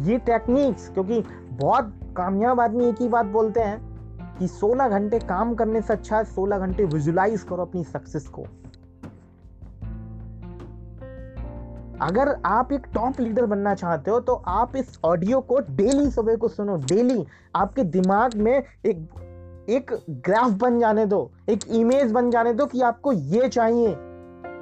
ये 0.04 0.18
टेक्निक्स 0.18 0.88
क्योंकि 0.88 1.20
बहुत 1.52 1.92
कामयाब 2.16 2.60
आदमी 2.60 2.88
एक 2.88 3.00
ही 3.00 3.08
बात 3.08 3.26
बोलते 3.26 3.60
हैं 3.60 4.36
कि 4.38 4.48
16 4.48 4.88
घंटे 4.88 5.18
काम 5.18 5.54
करने 5.54 5.82
से 5.82 5.92
अच्छा 5.92 6.16
है 6.18 6.24
16 6.34 6.58
घंटे 6.58 6.84
विजुलाइज 6.84 7.42
करो 7.42 7.62
अपनी 7.62 7.84
सक्सेस 7.84 8.28
को। 8.28 8.42
अगर 12.02 12.34
आप 12.44 12.72
एक 12.72 12.86
टॉप 12.94 13.20
लीडर 13.20 13.46
बनना 13.46 13.74
चाहते 13.74 14.10
हो 14.10 14.20
तो 14.20 14.34
आप 14.34 14.76
इस 14.76 14.98
ऑडियो 15.04 15.40
को 15.40 15.58
डेली 15.70 16.10
सुबह 16.10 16.36
को 16.36 16.48
सुनो 16.48 16.76
डेली 16.76 17.24
आपके 17.56 17.84
दिमाग 17.84 18.34
में 18.34 18.52
एक 18.86 19.08
एक 19.70 19.90
ग्राफ 20.10 20.50
बन 20.50 20.78
जाने 20.80 21.06
दो, 21.06 21.30
एक 21.48 21.60
इमेज 21.68 22.12
बन 22.12 22.30
जाने 22.30 22.52
दो 22.52 22.66
कि 22.66 22.80
आपको 22.80 23.12
ये 23.12 23.48
चाहिए। 23.48 23.96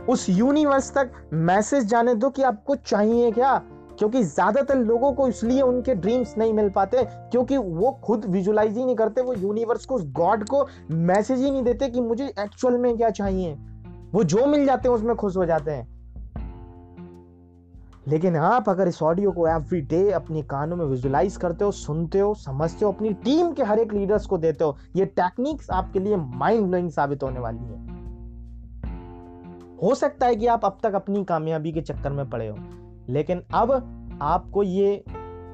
उस 0.09 0.27
यूनिवर्स 0.29 0.93
तक 0.95 1.13
मैसेज 1.33 1.85
जाने 1.85 2.15
दो 2.15 2.31
कि 2.31 2.43
आपको 2.43 2.75
चाहिए 2.75 3.31
क्या? 3.31 3.63
क्योंकि 3.99 4.23
ज़्यादातर 4.23 4.77
लोगों 4.77 5.13
को 5.13 5.29
इसलिए 5.29 5.61
उनके 5.63 5.95
ड्रीम्स 5.95 6.35
नहीं 6.39 6.53
मिल 6.53 6.71
पाते, 6.71 7.05
क्योंकि 7.05 7.57
वो 7.57 7.91
खुद 8.05 8.25
विजुलाइज 8.25 8.77
ही 8.77 8.85
नहीं 8.85 8.97
करते, 8.97 9.21
वो 9.21 9.35
यूनिवर्स 9.35 9.87
को 9.87 9.99
गॉड 9.99 10.45
को 10.49 10.67
मैसेज 10.91 11.41
ही 11.41 11.51
नहीं 11.51 11.63
देते 11.63 11.89
कि 11.89 12.01
मुझे 12.01 12.27
एक्चुअल 12.27 12.79
में 12.79 12.97
क्या 12.97 13.11
चाहिए। 13.11 13.55
वो 14.15 14.25
जो 14.25 14.47
मिल 14.47 14.67
जाते 14.67 14.89
हैं, 14.89 14.97
उसमें 14.97 15.17
खुश 15.17 15.37
हो 15.37 15.47
जाते 15.47 15.71
हैं। 15.71 15.92
लेकिन 18.09 18.37
आप 18.37 18.69
अगर 18.69 18.89
इस 18.89 19.03
ऑडियो 19.03 19.33
को 19.33 19.47
एवरी 19.49 19.81
डे 19.81 20.11
अपने 20.11 20.43
कानों 20.43 20.77
में 20.77 20.85
विजुलाइज 20.85 21.37
करते 21.37 21.65
हो, 21.65 21.71
सुनते 21.71 22.19
हो, 22.19 22.35
समझते 22.35 22.85
हो, 22.85 22.93
अपनी 22.93 23.13
टीम 23.15 23.53
के 23.53 23.63
हर 23.63 23.79
एक 23.79 23.93
लीडर्स 23.93 24.27
को 24.27 24.39
देते 24.39 24.65
हो, 24.65 24.77
ये 24.97 25.05
टेक्निक्स 25.07 25.71
आपके 25.71 25.99
लिए 25.99 26.17
माइंड 26.17 26.67
ब्लोइंग 26.67 26.91
साबित 26.91 27.23
होने 27.23 27.41
वाली 27.41 27.59
है। 27.59 28.01
हो 29.83 29.95
सकता 29.95 30.27
है 30.27 30.37
कि 30.37 30.47
आप 30.47 30.65
अब 30.65 30.79
तक 30.83 30.95
अपनी 30.95 31.25
कामयाबी 31.25 31.73
के 31.73 31.81
चक्कर 31.81 32.13
में 32.13 32.29
पड़े 32.31 32.49
हो, 32.49 32.57
लेकिन 33.09 33.43
अब 33.55 33.73
आपको 34.23 34.63
ये 34.63 35.05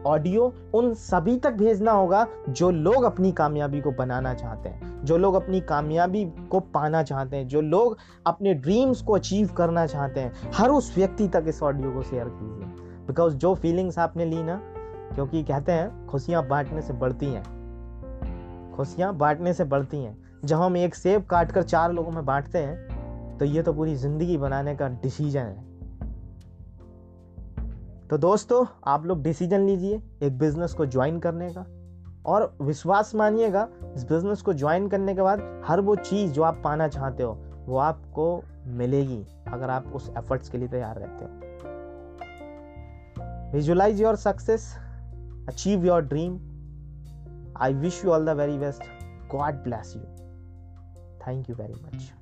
ऑडियो 0.07 0.53
उन 0.75 0.93
सभी 0.95 1.37
तक 1.37 1.53
भेजना 1.53 1.93
होगा 1.93 2.27
जो 2.49 2.71
लोग 2.71 3.05
अपनी 3.05 3.33
कामयाबी 3.33 3.81
को 3.81 3.91
बनाना 3.91 4.35
चाहते 4.35 4.69
हैं, 4.69 5.05
जो 5.05 5.17
लोग 5.19 5.35
अपनी 5.35 5.61
कामयाबी 5.61 6.25
को 6.51 6.61
पाना 6.61 7.03
चाहते 7.03 7.37
हैं, 7.37 7.47
जो 7.49 7.61
लोग 7.61 7.97
अपने 8.27 8.55
ड्रीम्स 8.55 9.03
को 9.03 9.13
अचीव 9.13 9.49
करना 9.49 9.87
चाहते 9.87 10.21
हैं। 10.21 10.33
हर 10.55 10.71
उस 10.71 10.93
व्यक्ति 10.97 11.29
तक 11.29 11.45
इस 11.49 11.63
ऑडियो 11.63 11.91
को 11.91 12.03
शेयर 12.03 12.29
कीजिए। 12.29 13.07
बिकॉज़ 13.07 13.37
जो 13.37 13.55
फीलिंग्स 13.55 13.99
आपने 13.99 14.25
ली 14.25 14.43
ना, 14.43 14.61
क्योंकि 15.15 15.43
कहते 15.43 15.73
हैं, 15.73 16.07
खुशियाँ 16.07 16.47
बांटने 16.49 16.83
से 16.83 16.93
बढ़ती 16.93 17.27
हैं। 17.27 18.73
खुशियाँ 18.77 19.15
बांटने 19.17 19.53
से 19.53 19.65
बढ़ती 19.65 20.05
हैं। 20.05 20.17
जब 20.45 20.57
हम 20.57 20.77
एक 20.77 20.95
सेब 20.95 21.25
काट 21.25 21.53
कर 21.53 21.63
चार 21.63 21.93
लोगों 21.93 22.11
में 22.11 22.25
बांटते 22.27 22.59
हैं 22.59 23.37
तो 23.39 23.45
ये 23.45 23.63
तो 23.63 23.73
पूरी 23.73 23.95
ज़िंदगी 23.95 24.37
बनाने 24.37 24.75
का 24.77 24.89
डिसीज़न 25.03 25.41
है। 25.41 25.68
तो 28.11 28.17
दोस्तों, 28.19 28.65
आप 28.87 29.07
लोग 29.07 29.23
डिसीज़न 29.23 29.67
लीजिए 29.67 30.01
एक 30.23 30.39
बिज़नेस 30.39 30.73
को 30.75 30.85
ज्वाइन 30.87 31.19
करने 31.21 31.49
का 31.51 31.65
और 32.27 32.57
विश्वास 32.63 33.15
मानिएगा, 33.15 33.67
इस 33.97 34.05
बिज़नेस 34.05 34.43
को 34.43 34.53
ज्वाइन 34.53 34.89
करने 34.89 35.15
के 35.15 35.23
बाद 35.23 35.41
हर 35.67 35.81
वो 35.81 35.97
चीज़ 35.97 36.33
जो 36.33 36.43
आप 36.43 36.61
पाना 36.65 36.89
चाहते 36.89 37.23
हो, 37.23 37.33
वो 37.67 37.79
आपको 37.79 38.43
मिलेगी 38.67 39.23
अगर 39.49 39.71
आप 39.71 39.93
उस 39.95 40.09
एफर्ट्स 40.19 40.49
के 40.49 40.59
लिए 40.59 40.69
तैयार 40.69 40.99
रहते 40.99 41.25
हो। 41.25 41.31
Visualise 43.53 44.01
your 44.01 44.17
success 44.17 44.75
achieve 45.49 45.85
your 45.87 46.03
dream 46.05 46.39
I 47.57 47.75
wish 47.75 48.05
you 48.05 48.11
all 48.11 48.27
the 48.27 48.37
very 48.39 48.59
best 48.59 48.83
God 49.31 49.63
bless 49.65 49.95
you 49.97 50.03
thank 51.27 51.51
you 51.51 51.57
very 51.57 51.75
much 51.75 52.13